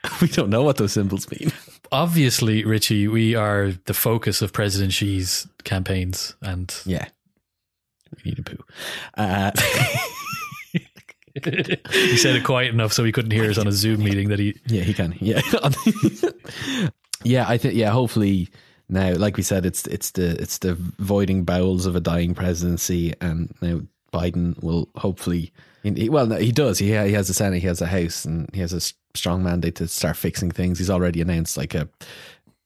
We 0.21 0.27
don't 0.27 0.49
know 0.49 0.63
what 0.63 0.75
those 0.77 0.91
symbols 0.91 1.29
mean. 1.31 1.51
Obviously, 1.91 2.65
Richie, 2.65 3.07
we 3.07 3.35
are 3.35 3.71
the 3.85 3.93
focus 3.93 4.41
of 4.41 4.51
President 4.51 4.91
Xi's 4.93 5.47
campaigns, 5.63 6.35
and 6.41 6.75
Yeah, 6.85 7.07
we 8.23 8.31
need 8.31 8.39
a 8.39 8.43
poo. 8.43 8.63
Uh, 9.15 9.51
he 11.33 12.17
said 12.17 12.35
it 12.35 12.43
quiet 12.43 12.73
enough 12.73 12.93
so 12.93 13.03
he 13.03 13.11
couldn't 13.11 13.31
hear 13.31 13.49
us 13.49 13.57
on 13.57 13.67
a 13.67 13.71
Zoom 13.71 14.03
meeting 14.03 14.29
that 14.29 14.39
he. 14.39 14.55
Yeah, 14.67 14.83
he 14.83 14.93
can. 14.93 15.15
Yeah, 15.19 15.41
yeah. 17.23 17.45
I 17.47 17.57
think. 17.57 17.75
Yeah, 17.75 17.89
hopefully 17.91 18.49
now, 18.89 19.15
like 19.15 19.37
we 19.37 19.43
said, 19.43 19.65
it's 19.65 19.87
it's 19.87 20.11
the 20.11 20.41
it's 20.41 20.59
the 20.59 20.75
voiding 20.75 21.43
bowels 21.43 21.85
of 21.85 21.95
a 21.95 21.99
dying 21.99 22.33
presidency, 22.35 23.13
and 23.21 23.53
now 23.61 23.81
Biden 24.11 24.61
will 24.61 24.89
hopefully. 24.95 25.51
Well, 25.83 26.27
no, 26.27 26.37
he 26.37 26.51
does. 26.51 26.79
He 26.79 26.87
he 26.87 27.13
has 27.13 27.29
a 27.29 27.33
Senate, 27.33 27.61
he 27.61 27.67
has 27.67 27.81
a 27.81 27.87
House, 27.87 28.23
and 28.25 28.49
he 28.53 28.61
has 28.61 28.71
a 28.71 28.79
strong 29.15 29.43
mandate 29.43 29.75
to 29.75 29.87
start 29.87 30.17
fixing 30.17 30.51
things. 30.51 30.77
He's 30.77 30.89
already 30.89 31.21
announced 31.21 31.57
like 31.57 31.75
a 31.75 31.89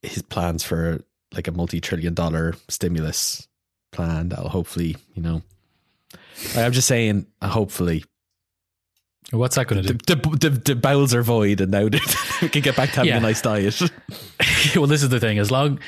his 0.01 0.21
plans 0.21 0.63
for 0.63 0.99
like 1.33 1.47
a 1.47 1.51
multi-trillion 1.51 2.13
dollar 2.13 2.55
stimulus 2.69 3.47
plan 3.97 4.29
that'll 4.29 4.49
hopefully, 4.49 4.95
you 5.15 5.21
know. 5.21 5.41
I'm 6.55 6.71
just 6.71 6.87
saying, 6.87 7.25
uh, 7.41 7.47
hopefully, 7.49 8.03
What's 9.31 9.55
that 9.57 9.67
going 9.67 9.83
to 9.83 9.93
do? 9.93 10.15
the, 10.15 10.37
the, 10.37 10.49
the 10.49 10.75
bowels 10.75 11.13
are 11.13 11.21
void, 11.23 11.59
and 11.59 11.69
now 11.71 11.83
we 12.41 12.47
can 12.49 12.61
get 12.61 12.77
back 12.77 12.91
to 12.91 12.95
having 12.97 13.09
Yeah. 13.09 13.17
a 13.17 13.21
nice 13.21 13.41
diet. 13.41 13.77
well, 14.75 14.87
this 14.87 15.03
is 15.03 15.09
the 15.09 15.19
thing. 15.19 15.37
As 15.39 15.51
long 15.51 15.79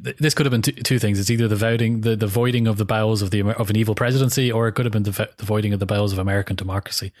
this 0.00 0.34
could 0.34 0.46
have 0.46 0.50
been 0.52 0.62
two, 0.62 0.72
two 0.72 0.98
things. 0.98 1.18
It's 1.18 1.30
either 1.30 1.48
the 1.48 1.56
voiding, 1.56 2.02
the, 2.02 2.14
the 2.14 2.26
voiding 2.26 2.66
of 2.68 2.76
the 2.76 2.84
bowels 2.84 3.22
of 3.22 3.30
the 3.30 3.40
of 3.40 3.70
an 3.70 3.76
evil 3.76 3.94
presidency, 3.94 4.52
or 4.52 4.68
it 4.68 4.72
could 4.72 4.84
have 4.84 4.92
been 4.92 5.04
the, 5.04 5.28
the 5.38 5.44
voiding 5.46 5.72
of 5.72 5.80
the 5.80 5.86
bowels 5.86 6.12
of 6.12 6.18
American 6.18 6.56
democracy. 6.56 7.12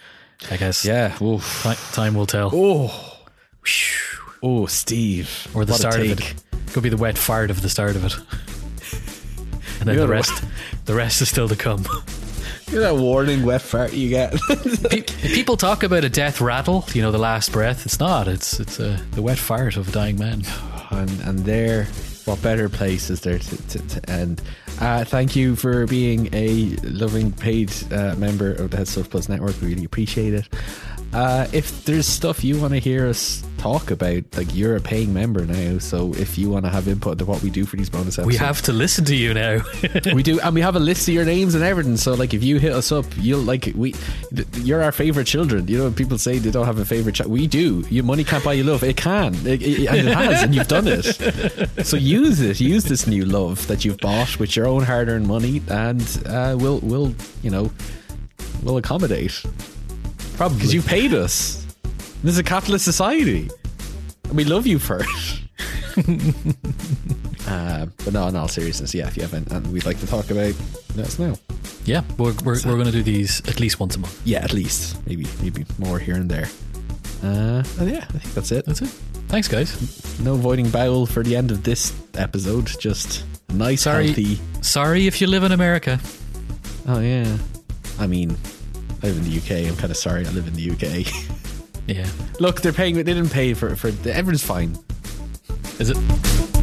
I 0.50 0.56
guess. 0.58 0.84
Yeah. 0.84 1.16
Oof. 1.22 1.62
Ti- 1.62 1.94
time 1.94 2.14
will 2.14 2.26
tell. 2.26 2.50
Oh. 2.52 3.14
Oh, 4.42 4.66
Steve. 4.66 5.48
or 5.54 5.64
the 5.64 5.72
What 5.72 5.80
start 5.80 5.96
of 6.00 6.10
it. 6.20 6.34
Could 6.72 6.82
be 6.82 6.88
the 6.90 6.96
wet 6.96 7.16
fart 7.18 7.50
of 7.50 7.62
the 7.62 7.68
start 7.68 7.96
of 7.96 8.04
it. 8.04 8.14
And 9.80 9.88
then 9.88 9.94
You 9.94 10.00
the 10.00 10.08
rest, 10.08 10.42
the 10.86 10.94
rest 10.94 11.20
is 11.22 11.28
still 11.28 11.48
to 11.48 11.56
come. 11.56 11.84
At 12.68 12.74
that 12.74 12.96
warning 12.96 13.44
wet 13.44 13.62
fart 13.62 13.92
you 13.94 14.10
get. 14.10 14.32
Pe- 14.90 15.02
People 15.02 15.56
talk 15.56 15.82
about 15.82 16.04
a 16.04 16.08
death 16.10 16.40
rattle, 16.40 16.84
you 16.92 17.00
know, 17.00 17.10
the 17.10 17.18
last 17.18 17.50
breath. 17.52 17.86
It's 17.86 17.98
not. 17.98 18.28
It's 18.28 18.60
it's 18.60 18.78
a, 18.78 19.00
the 19.12 19.22
wet 19.22 19.38
fart 19.38 19.76
of 19.76 19.88
a 19.88 19.92
dying 19.92 20.18
man. 20.18 20.42
and, 20.90 21.10
and 21.22 21.38
there, 21.40 21.84
what 22.26 22.42
better 22.42 22.68
place 22.68 23.08
is 23.08 23.20
there 23.22 23.38
to, 23.38 23.68
to, 23.68 23.78
to 23.88 24.10
end? 24.10 24.42
Uh, 24.80 25.02
thank 25.04 25.34
you 25.34 25.56
for 25.56 25.86
being 25.86 26.28
a 26.34 26.76
loving 26.84 27.32
paid 27.32 27.72
uh, 27.92 28.14
member 28.16 28.52
of 28.52 28.70
the 28.70 28.76
HeadStuff 28.76 29.10
Plus 29.10 29.28
Network. 29.28 29.60
We 29.62 29.68
really 29.68 29.84
appreciate 29.84 30.34
it. 30.34 30.48
Uh, 31.12 31.46
if 31.52 31.84
there's 31.86 32.06
stuff 32.06 32.44
you 32.44 32.60
want 32.60 32.74
to 32.74 32.78
hear 32.78 33.06
us 33.06 33.42
talk 33.56 33.90
about, 33.90 34.22
like 34.36 34.54
you're 34.54 34.76
a 34.76 34.80
paying 34.80 35.12
member 35.14 35.46
now, 35.46 35.78
so 35.78 36.12
if 36.14 36.36
you 36.36 36.50
want 36.50 36.66
to 36.66 36.70
have 36.70 36.86
input 36.86 37.12
into 37.12 37.24
what 37.24 37.42
we 37.42 37.48
do 37.48 37.64
for 37.64 37.76
these 37.76 37.88
bonus 37.88 38.18
episodes, 38.18 38.26
We 38.26 38.36
have 38.36 38.60
to 38.62 38.72
listen 38.72 39.06
to 39.06 39.16
you 39.16 39.32
now. 39.32 39.60
we 40.14 40.22
do, 40.22 40.38
and 40.40 40.54
we 40.54 40.60
have 40.60 40.76
a 40.76 40.80
list 40.80 41.08
of 41.08 41.14
your 41.14 41.24
names 41.24 41.54
and 41.54 41.64
everything. 41.64 41.96
So, 41.96 42.12
like, 42.12 42.34
if 42.34 42.44
you 42.44 42.58
hit 42.58 42.72
us 42.72 42.92
up, 42.92 43.06
you'll 43.16 43.40
like 43.40 43.72
we, 43.74 43.94
th- 44.34 44.46
you're 44.58 44.82
our 44.82 44.92
favorite 44.92 45.26
children. 45.26 45.66
You 45.66 45.78
know, 45.78 45.90
people 45.90 46.18
say 46.18 46.38
they 46.38 46.50
don't 46.50 46.66
have 46.66 46.78
a 46.78 46.84
favorite 46.84 47.14
child. 47.14 47.30
We 47.30 47.46
do. 47.46 47.84
Your 47.88 48.04
money 48.04 48.22
can't 48.22 48.44
buy 48.44 48.52
you 48.52 48.64
love. 48.64 48.82
It 48.84 48.98
can, 48.98 49.34
it, 49.46 49.62
it, 49.62 49.88
and 49.88 50.08
it 50.08 50.14
has, 50.14 50.42
and 50.42 50.54
you've 50.54 50.68
done 50.68 50.86
it. 50.86 51.86
So 51.86 51.96
use 51.96 52.40
it. 52.40 52.60
Use 52.60 52.84
this 52.84 53.06
new 53.06 53.24
love 53.24 53.66
that 53.68 53.82
you've 53.84 53.98
bought 53.98 54.38
with 54.38 54.54
your 54.56 54.66
own 54.66 54.82
hard-earned 54.82 55.26
money, 55.26 55.62
and 55.68 56.02
uh, 56.26 56.54
we'll, 56.58 56.80
we'll, 56.80 57.14
you 57.42 57.50
know, 57.50 57.70
we'll 58.62 58.76
accommodate 58.76 59.42
Probably. 60.38 60.56
because 60.56 60.72
you 60.72 60.80
paid 60.82 61.12
us. 61.12 61.66
This 62.22 62.32
is 62.32 62.38
a 62.38 62.44
capitalist 62.44 62.84
society, 62.84 63.50
and 64.24 64.36
we 64.36 64.44
love 64.44 64.66
you 64.66 64.78
for 64.78 65.00
it. 65.00 65.06
uh, 67.48 67.86
but 68.04 68.12
no, 68.12 68.28
in 68.28 68.36
all 68.36 68.48
seriousness, 68.48 68.94
yeah. 68.94 69.08
If 69.08 69.16
you 69.16 69.22
haven't, 69.22 69.50
and 69.52 69.66
we'd 69.72 69.84
like 69.84 69.98
to 70.00 70.06
talk 70.06 70.30
about, 70.30 70.54
let 70.94 71.06
us 71.06 71.18
know. 71.18 71.34
yeah, 71.84 72.02
we're, 72.18 72.34
we're, 72.44 72.54
we're 72.64 72.74
going 72.76 72.84
to 72.84 72.92
do 72.92 73.02
these 73.02 73.40
at 73.48 73.58
least 73.60 73.80
once 73.80 73.96
a 73.96 73.98
month. 73.98 74.20
Yeah, 74.24 74.38
at 74.44 74.52
least 74.52 75.04
maybe 75.06 75.26
maybe 75.42 75.66
more 75.78 75.98
here 75.98 76.14
and 76.14 76.30
there. 76.30 76.48
Uh, 77.22 77.64
and 77.80 77.90
yeah, 77.90 78.04
I 78.08 78.18
think 78.18 78.34
that's 78.34 78.52
it. 78.52 78.64
That's 78.64 78.80
it. 78.80 78.90
Thanks, 79.28 79.48
guys. 79.48 80.18
No 80.20 80.36
voiding 80.36 80.70
bowel 80.70 81.04
for 81.04 81.22
the 81.24 81.34
end 81.36 81.50
of 81.50 81.64
this 81.64 81.92
episode. 82.14 82.66
Just 82.78 83.24
nice, 83.50 83.82
Sorry. 83.82 84.06
healthy. 84.06 84.38
Sorry 84.62 85.06
if 85.08 85.20
you 85.20 85.26
live 85.26 85.42
in 85.42 85.50
America. 85.52 85.98
Oh 86.86 87.00
yeah. 87.00 87.36
I 87.98 88.06
mean, 88.06 88.36
I 89.02 89.06
live 89.06 89.16
in 89.18 89.24
the 89.24 89.36
UK. 89.38 89.68
I'm 89.70 89.76
kind 89.76 89.90
of 89.90 89.96
sorry. 89.96 90.26
I 90.26 90.30
live 90.30 90.46
in 90.46 90.54
the 90.54 90.70
UK. 90.70 91.06
Yeah. 91.88 92.06
Look, 92.38 92.60
they're 92.60 92.74
paying. 92.74 92.96
But 92.96 93.06
they 93.06 93.14
didn't 93.14 93.32
pay 93.32 93.54
for 93.54 93.74
for. 93.74 93.88
Everyone's 94.06 94.44
fine. 94.44 94.76
Is 95.78 95.88
it? 95.88 96.57